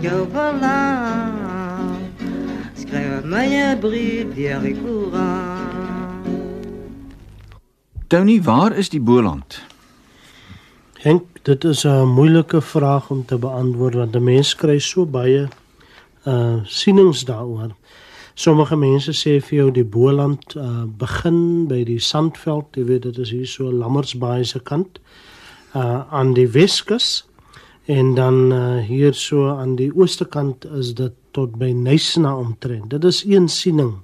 Jou 0.01 0.27
verlang? 0.33 1.35
Skryf 2.75 3.25
my 3.25 3.47
'n 3.47 3.81
brief 3.81 4.35
deur 4.35 4.61
die 4.61 4.75
koerant. 4.75 5.53
Tony, 8.09 8.43
waar 8.43 8.77
is 8.77 8.89
die 8.89 9.01
Boland? 9.01 9.63
Henk, 11.01 11.23
dit 11.43 11.65
is 11.65 11.85
'n 11.85 12.09
moeilike 12.09 12.61
vraag 12.61 13.11
om 13.11 13.25
te 13.25 13.39
beantwoord 13.39 13.95
want 13.95 14.17
'n 14.17 14.25
mens 14.25 14.55
kry 14.55 14.79
so 14.79 15.07
baie 15.07 15.49
uh 16.27 16.57
sienings 16.65 17.25
daaroor. 17.25 17.71
Sommige 18.35 18.77
mense 18.77 19.13
sê 19.13 19.41
vir 19.41 19.59
jou 19.59 19.71
die 19.71 19.85
Boland 19.85 20.55
uh 20.57 20.85
begin 20.87 21.67
by 21.67 21.85
die 21.85 21.99
Sandveld, 21.99 22.67
jy 22.77 22.85
weet 22.85 23.03
dit 23.03 23.19
is 23.19 23.31
hier 23.31 23.47
so 23.47 23.73
Lammersbaai 23.73 24.45
se 24.45 24.61
kant 24.61 25.01
uh 25.75 26.03
aan 26.11 26.35
die 26.35 26.49
Weskus 26.49 27.25
en 27.85 28.15
dan 28.15 28.53
uh 28.53 28.79
hier 28.87 29.15
so 29.15 29.49
aan 29.49 29.77
die 29.77 29.91
ooste 29.95 30.25
kant 30.25 30.65
is 30.65 30.95
dit 30.95 31.13
tot 31.31 31.57
by 31.59 31.73
Nysna 31.73 32.37
omtrent. 32.37 32.91
Dit 32.91 33.05
is 33.05 33.25
een 33.25 33.49
siening. 33.49 33.95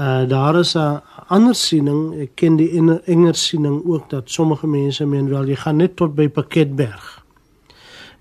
Uh 0.00 0.28
daar 0.28 0.58
is 0.58 0.74
'n 0.74 1.00
ander 1.28 1.54
siening, 1.54 2.20
ek 2.20 2.30
ken 2.34 2.56
die 2.56 2.70
enger 3.04 3.34
siening 3.34 3.84
ook 3.84 4.10
dat 4.10 4.30
sommige 4.30 4.66
mense 4.66 5.06
meen 5.06 5.28
wel 5.28 5.46
jy 5.46 5.56
gaan 5.56 5.76
net 5.76 5.96
tot 5.96 6.14
by 6.14 6.28
Pakketberg. 6.28 7.24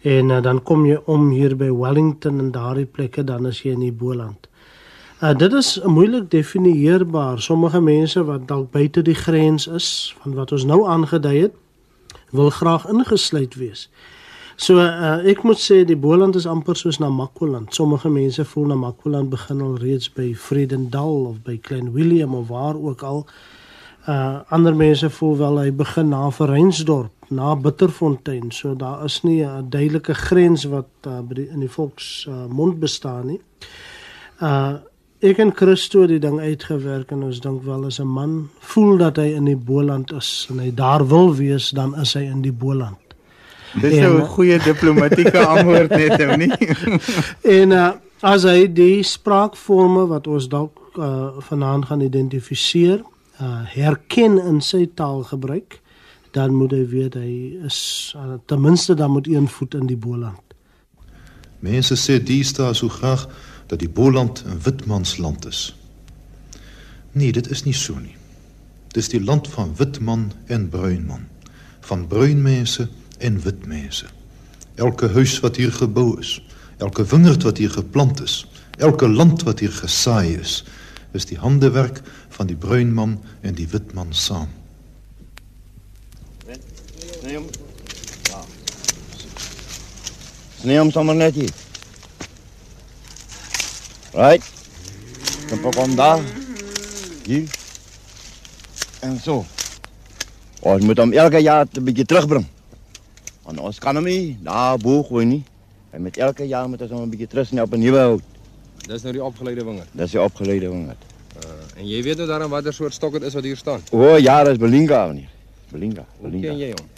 En 0.02 0.30
uh, 0.30 0.42
dan 0.42 0.64
kom 0.64 0.86
jy 0.86 1.00
om 1.06 1.30
hier 1.30 1.56
by 1.56 1.72
Wellington 1.72 2.40
en 2.40 2.52
daardie 2.52 2.86
plekke 2.86 3.24
dan 3.24 3.46
as 3.46 3.62
jy 3.64 3.72
in 3.72 3.80
die 3.80 3.92
Boland. 3.92 4.48
Uh 5.24 5.34
dit 5.38 5.54
is 5.54 5.80
moeilik 5.84 6.32
definieerbaar. 6.32 7.42
Sommige 7.42 7.82
mense 7.82 8.24
wat 8.24 8.48
dalk 8.48 8.72
buite 8.72 9.02
die 9.02 9.16
grens 9.16 9.68
is 9.68 10.16
van 10.22 10.34
wat 10.34 10.52
ons 10.52 10.66
nou 10.66 10.88
aangedui 10.88 11.42
het, 11.42 11.54
wil 12.32 12.50
graag 12.50 12.88
ingesluit 12.88 13.56
wees. 13.56 13.90
So 14.56 14.78
uh, 14.78 15.18
ek 15.26 15.42
moet 15.44 15.58
sê 15.58 15.82
die 15.86 15.98
Boland 15.98 16.36
is 16.36 16.46
amper 16.46 16.78
soos 16.78 17.00
Namakwaland. 17.02 17.74
Sommige 17.74 18.10
mense 18.10 18.46
voel 18.46 18.70
Namakwaland 18.74 19.30
begin 19.30 19.62
al 19.62 19.78
reeds 19.82 20.12
by 20.14 20.34
Vredendal 20.38 21.26
of 21.32 21.42
by 21.44 21.58
Klein 21.58 21.92
Willem 21.94 22.36
of 22.36 22.48
waar 22.54 22.78
ook 22.78 23.02
al. 23.04 23.26
Uh 24.08 24.44
ander 24.52 24.76
mense 24.76 25.10
voel 25.10 25.38
wel 25.38 25.58
hy 25.58 25.72
begin 25.72 26.10
na 26.12 26.30
Vereinsdorp, 26.30 27.30
na 27.32 27.56
Bitterfontein. 27.56 28.52
So 28.52 28.76
daar 28.76 29.06
is 29.06 29.22
nie 29.24 29.44
'n 29.46 29.70
duidelike 29.70 30.14
grens 30.14 30.64
wat 30.64 30.90
uh, 31.08 31.20
die, 31.28 31.50
in 31.50 31.60
die 31.60 31.70
volks 31.70 32.28
uh, 32.30 32.46
mond 32.50 32.80
bestaan 32.80 33.28
nie. 33.28 33.42
Uh 34.42 34.74
ek 35.24 35.38
en 35.40 35.56
Christo 35.56 36.06
die 36.06 36.20
ding 36.20 36.40
uitgewerk 36.40 37.12
en 37.12 37.24
ons 37.24 37.40
dink 37.40 37.64
wel 37.64 37.86
as 37.86 38.00
'n 38.00 38.08
man 38.08 38.50
voel 38.60 38.98
dat 38.98 39.18
hy 39.18 39.34
in 39.34 39.46
die 39.46 39.56
Boland 39.56 40.12
is 40.12 40.48
en 40.52 40.60
hy 40.60 40.72
daar 40.76 41.08
wil 41.08 41.36
wees, 41.36 41.70
dan 41.70 41.96
is 41.96 42.14
hy 42.14 42.28
in 42.28 42.42
die 42.42 42.52
Boland. 42.52 43.03
Dis 43.82 44.00
nou 44.00 44.22
'n 44.22 44.26
goeie 44.26 44.60
diplomatieke 44.60 45.46
antwoord 45.54 45.90
net 45.90 46.22
ou 46.22 46.38
nie. 46.38 46.54
en 47.60 47.72
uh, 47.72 47.92
as 48.22 48.44
hy 48.44 48.68
die 48.72 49.04
spraakforme 49.04 50.06
wat 50.08 50.28
ons 50.28 50.48
dalk 50.48 50.80
uh, 50.98 51.34
vanaand 51.50 51.86
gaan 51.86 52.02
identifiseer, 52.02 53.02
uh, 53.42 53.62
herken 53.74 54.38
in 54.40 54.62
sy 54.62 54.86
taal 54.96 55.24
gebruik, 55.24 55.82
dan 56.32 56.54
moet 56.54 56.72
hy 56.72 56.86
weet 56.90 57.18
hy 57.20 57.34
is 57.66 58.14
uh, 58.18 58.38
ten 58.46 58.62
minste 58.62 58.96
dan 58.98 59.12
moet 59.12 59.28
een 59.28 59.48
voet 59.48 59.74
in 59.74 59.88
die 59.88 59.98
Boland. 59.98 60.42
Mense 61.60 61.96
sê 61.96 62.18
deesdae 62.20 62.74
so 62.74 62.90
graag 62.90 63.28
dat 63.68 63.80
die 63.80 63.90
Boland 63.90 64.44
'n 64.46 64.60
witmansland 64.64 65.46
is. 65.46 65.76
Nee, 67.12 67.32
dit 67.32 67.50
is 67.50 67.64
nie 67.64 67.74
so 67.74 67.96
nie. 68.00 68.16
Dis 68.94 69.10
die 69.10 69.24
land 69.24 69.48
van 69.48 69.76
witman 69.78 70.32
en 70.46 70.70
bruinman, 70.70 71.28
van 71.82 72.08
bruinmense 72.08 72.90
en 73.24 73.40
wit 73.42 73.66
mense. 73.66 74.06
Elke 74.76 75.08
huis 75.16 75.38
wat 75.44 75.60
hier 75.62 75.72
gebou 75.72 76.20
is, 76.20 76.42
elke 76.78 77.06
wingerd 77.06 77.44
wat 77.48 77.62
hier 77.62 77.72
geplant 77.72 78.22
is, 78.24 78.44
elke 78.78 79.08
land 79.08 79.44
wat 79.48 79.62
hier 79.64 79.72
gesaai 79.72 80.36
is, 80.40 80.64
is 81.14 81.26
die 81.30 81.38
handewerk 81.38 82.02
van 82.34 82.50
die 82.50 82.58
bruin 82.58 82.94
man 82.94 83.20
en 83.42 83.56
die 83.56 83.68
wit 83.70 83.94
man 83.94 84.10
saam. 84.12 84.50
Nee, 87.24 87.40
om. 87.40 87.46
Ja. 88.24 88.42
Net 91.14 91.34
hier. 91.34 91.50
Right. 94.14 94.44
Dan 95.50 95.72
kom 95.72 95.96
daar. 95.96 96.20
Hier. 97.26 97.50
En 99.00 99.20
zo. 99.24 99.46
Ons 100.60 100.84
moet 100.84 100.98
hem 100.98 101.14
elke 101.14 101.38
jaar 101.38 101.66
een 101.72 101.84
beetje 101.84 102.06
terugbrengen. 102.06 102.53
Want 103.44 103.60
ons 103.60 103.80
kan 103.80 103.96
hom 103.96 104.06
nie 104.08 104.38
daar 104.44 104.78
bo 104.78 105.04
gooi 105.04 105.26
nie. 105.26 105.44
En 105.92 106.02
met 106.02 106.18
elke 106.18 106.48
jaar 106.48 106.70
moet 106.70 106.82
ons 106.82 106.92
hom 106.92 107.04
'n 107.04 107.10
bietjie 107.10 107.28
terug 107.28 107.48
sny 107.48 107.62
op 107.62 107.74
'n 107.74 107.80
nuwe 107.80 108.00
hout. 108.00 108.24
Dis 108.88 109.04
nou 109.04 109.14
die 109.14 109.24
opgeleide 109.24 109.64
wingerd. 109.64 109.90
Dis 109.92 110.12
die 110.12 110.22
opgeleide 110.22 110.70
wingerd. 110.70 111.04
Uh, 111.44 111.80
en 111.80 111.88
jy 111.88 112.04
weet 112.04 112.18
nou 112.18 112.28
daarom 112.28 112.50
watter 112.50 112.74
soort 112.74 112.94
stok 112.94 113.12
dit 113.12 113.24
is 113.24 113.34
wat 113.34 113.44
hier 113.44 113.58
staan. 113.58 113.82
O 113.92 113.98
oh, 113.98 114.20
ja, 114.20 114.44
dis 114.44 114.58
Belinga 114.58 115.08
meneer. 115.08 115.30
Belinga. 115.72 116.06
Hoe 116.20 116.32
ken 116.32 116.58
jy 116.58 116.74
hom? 116.74 116.90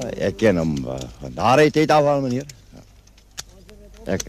Uh, 0.00 0.26
ek 0.26 0.36
ken 0.36 0.56
hom 0.56 0.76
uh, 0.84 0.96
van 1.20 1.34
daar 1.34 1.58
uit 1.58 1.74
het 1.74 1.90
af 1.90 2.04
al 2.04 2.20
meneer. 2.20 2.46
Ja. 2.72 2.82
Ek 4.04 4.22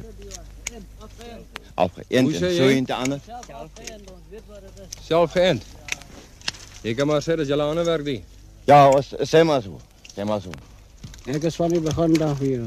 Afgeënt 1.81 2.09
en 2.09 2.55
so 2.55 2.67
in 2.67 2.85
te 2.85 2.93
ander. 2.93 3.19
Self 5.01 5.31
geënt. 5.31 5.63
Jy 6.81 6.93
kan 6.97 7.07
maar 7.07 7.23
sê 7.23 7.37
dis 7.39 7.49
julle 7.49 7.63
ander 7.63 7.85
werk 7.85 8.05
die. 8.05 8.19
Ja, 8.69 8.89
ons 8.89 9.13
sê 9.29 9.43
maar 9.47 9.63
so. 9.63 9.79
Maar 10.15 10.41
so. 10.41 10.49
Ek 11.31 11.43
is 11.43 11.55
van 11.55 11.69
die 11.69 11.79
begin 11.79 12.21
af 12.21 12.39
hier. 12.39 12.63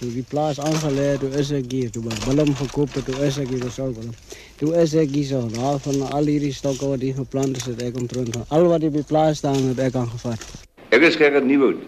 Toe 0.00 0.08
die 0.10 0.24
plaas 0.26 0.58
aangelê 0.58 1.18
toe 1.20 1.28
is 1.38 1.50
ek 1.54 1.68
hier. 1.70 1.90
Toe 1.92 2.02
by 2.02 2.16
Willem 2.24 2.50
gekoop 2.58 2.90
toe 2.96 3.14
is 3.26 3.38
ek 3.38 3.52
hier 3.52 3.62
gesou 3.62 3.86
Willem. 3.94 4.16
Toe 4.58 4.72
is 4.80 4.94
ek 4.98 5.12
hier 5.14 5.28
so. 5.28 5.44
Daar 5.54 5.78
van 5.84 6.02
al 6.08 6.26
hierdie 6.32 6.52
stokke 6.52 6.88
wat 6.90 7.04
hier 7.04 7.14
geplant 7.14 7.60
is, 7.60 7.68
het 7.70 7.82
ek 7.86 8.00
omtrent 8.00 8.34
van 8.34 8.44
al 8.48 8.66
wat 8.72 8.82
hier 8.82 8.94
by 8.94 9.04
plaas 9.06 9.38
staan, 9.38 9.70
het 9.70 9.78
ek 9.86 10.00
aangevat. 10.02 10.42
Ek 10.90 11.06
is 11.06 11.20
Gerard 11.20 11.46
Nieuwoud. 11.46 11.84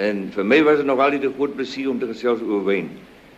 En 0.00 0.24
vir 0.32 0.48
my 0.48 0.62
was 0.64 0.80
dit 0.80 0.88
nog 0.88 1.02
altyd 1.04 1.28
'n 1.28 1.34
groot 1.36 1.54
plesier 1.56 1.90
om 1.90 1.98
te 1.98 2.08
gesels 2.08 2.40
oor 2.40 2.64
wyn. 2.64 2.88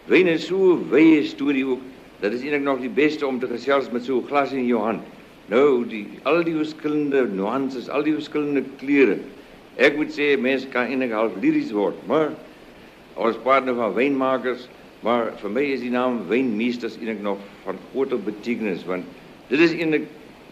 Wyn 0.07 0.29
is 0.29 0.47
so 0.47 0.77
'n 0.77 0.89
wye 0.91 1.25
storie 1.27 1.67
ook. 1.67 1.83
Dat 2.21 2.33
is 2.33 2.41
eintlik 2.41 2.63
nog 2.63 2.81
die 2.81 2.93
beste 2.93 3.27
om 3.27 3.41
te 3.41 3.49
gesels 3.49 3.91
met 3.91 4.05
so 4.05 4.21
'n 4.21 4.27
glas 4.29 4.53
in 4.53 4.67
jou 4.67 4.81
hand. 4.81 5.03
Nou, 5.49 5.87
die 5.89 6.07
al 6.23 6.45
die 6.45 6.55
verskillende 6.55 7.27
nuances, 7.27 7.89
al 7.89 8.03
die 8.03 8.15
verskillende 8.15 8.63
kleure. 8.79 9.19
Ek 9.81 9.97
moet 9.97 10.13
sê 10.13 10.35
mense 10.37 10.69
kan 10.69 10.91
eintlik 10.93 11.15
half 11.17 11.37
liries 11.41 11.73
word, 11.73 11.97
maar 12.07 12.35
ons 13.17 13.39
praat 13.41 13.65
nou 13.65 13.75
van 13.79 13.95
wynmakers, 13.97 14.67
maar 15.01 15.31
vir 15.41 15.53
my 15.57 15.65
is 15.73 15.81
die 15.81 15.93
naam 15.93 16.27
wynmeesters 16.29 16.99
eintlik 16.99 17.23
nog 17.25 17.41
van 17.65 17.79
groter 17.91 18.21
betekenis 18.21 18.85
want 18.85 19.07
dit 19.49 19.61
is 19.65 19.73
eintlik 19.73 20.09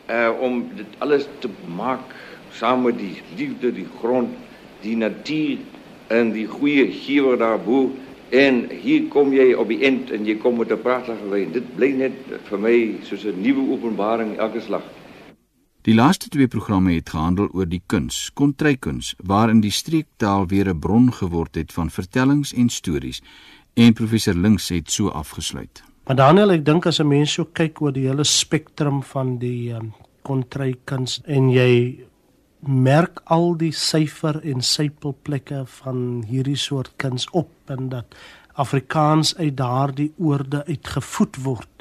uh 0.09 0.31
om 0.41 0.63
dit 0.79 0.95
alles 1.05 1.27
te 1.43 1.51
maak 1.77 2.15
saam 2.57 2.87
met 2.87 2.97
die 2.97 3.19
liefde, 3.37 3.73
die 3.77 3.87
grond, 4.01 4.33
die 4.81 4.97
natuur 4.97 5.61
en 6.09 6.33
die 6.33 6.47
goeie 6.49 6.87
gewer 7.03 7.37
daarbo 7.37 7.91
en 8.33 8.63
hier 8.73 9.09
kom 9.13 9.35
jy 9.37 9.51
op 9.53 9.69
die 9.69 9.83
end 9.85 10.13
en 10.17 10.25
jy 10.25 10.39
kom 10.41 10.57
met 10.59 10.73
'n 10.73 10.81
pragtige 10.81 11.29
wyn. 11.29 11.53
Dit 11.53 11.69
bly 11.77 11.93
net 11.93 12.17
vir 12.49 12.59
my 12.59 12.77
soos 13.05 13.25
'n 13.25 13.41
nuwe 13.43 13.73
openbaring 13.77 14.39
elke 14.39 14.61
slag. 14.61 14.85
Die 15.87 15.95
laaste 15.95 16.29
twee 16.29 16.49
programme 16.51 16.97
het 16.97 17.13
gehandel 17.15 17.47
oor 17.55 17.69
die 17.71 17.83
kuns, 17.87 18.31
kontrykuns, 18.35 19.13
waarin 19.23 19.61
die 19.63 19.71
streektaal 19.71 20.49
weer 20.51 20.69
'n 20.69 20.79
bron 20.79 21.13
geword 21.13 21.55
het 21.55 21.73
van 21.73 21.91
vertellings 21.91 22.53
en 22.53 22.69
stories 22.69 23.23
en 23.75 23.93
professor 23.93 24.35
Links 24.35 24.69
het 24.69 24.91
so 24.91 25.09
afgesluit. 25.09 25.83
Maar 26.07 26.17
Daniel, 26.17 26.51
ek 26.51 26.65
dink 26.65 26.87
as 26.87 26.99
'n 26.99 27.09
mens 27.09 27.33
so 27.33 27.45
kyk 27.45 27.81
oor 27.81 27.93
die 27.93 28.07
hele 28.09 28.25
spektrum 28.25 29.03
van 29.03 29.39
die 29.39 29.73
um, 29.73 29.93
kontrykuns 30.23 31.21
en 31.25 31.51
jy 31.51 32.05
merk 32.61 33.21
al 33.25 33.57
die 33.57 33.73
syfer 33.73 34.41
en 34.43 34.61
sypelplekke 34.61 35.63
van 35.67 36.25
hierdie 36.27 36.57
soort 36.57 36.91
kuns 36.97 37.31
op 37.31 37.51
en 37.67 37.89
dat 37.89 38.17
Afrikaans 38.53 39.37
uit 39.37 39.57
daardie 39.57 40.13
oorde 40.19 40.65
uitgevoed 40.67 41.37
word 41.45 41.78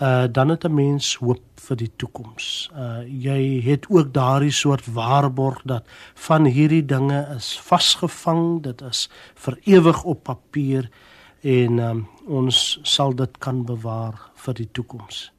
uh 0.00 0.24
dan 0.32 0.48
het 0.48 0.64
'n 0.64 0.74
mens 0.74 1.14
hoop 1.14 1.42
vir 1.54 1.76
die 1.76 1.90
toekoms. 1.96 2.70
Uh 2.74 3.02
jy 3.06 3.60
het 3.64 3.86
ook 3.88 4.12
daardie 4.12 4.52
soort 4.52 4.92
waarborg 4.92 5.62
dat 5.64 5.84
van 6.14 6.44
hierdie 6.44 6.84
dinge 6.84 7.34
is 7.36 7.60
vasgevang, 7.60 8.62
dit 8.62 8.80
is 8.82 9.10
vir 9.34 9.58
ewig 9.64 10.02
op 10.04 10.22
papier 10.22 10.90
en 11.40 11.78
um, 11.78 12.06
ons 12.26 12.78
sal 12.82 13.14
dit 13.14 13.38
kan 13.38 13.64
bewaar 13.64 14.30
vir 14.34 14.54
die 14.54 14.68
toekoms. 14.72 15.32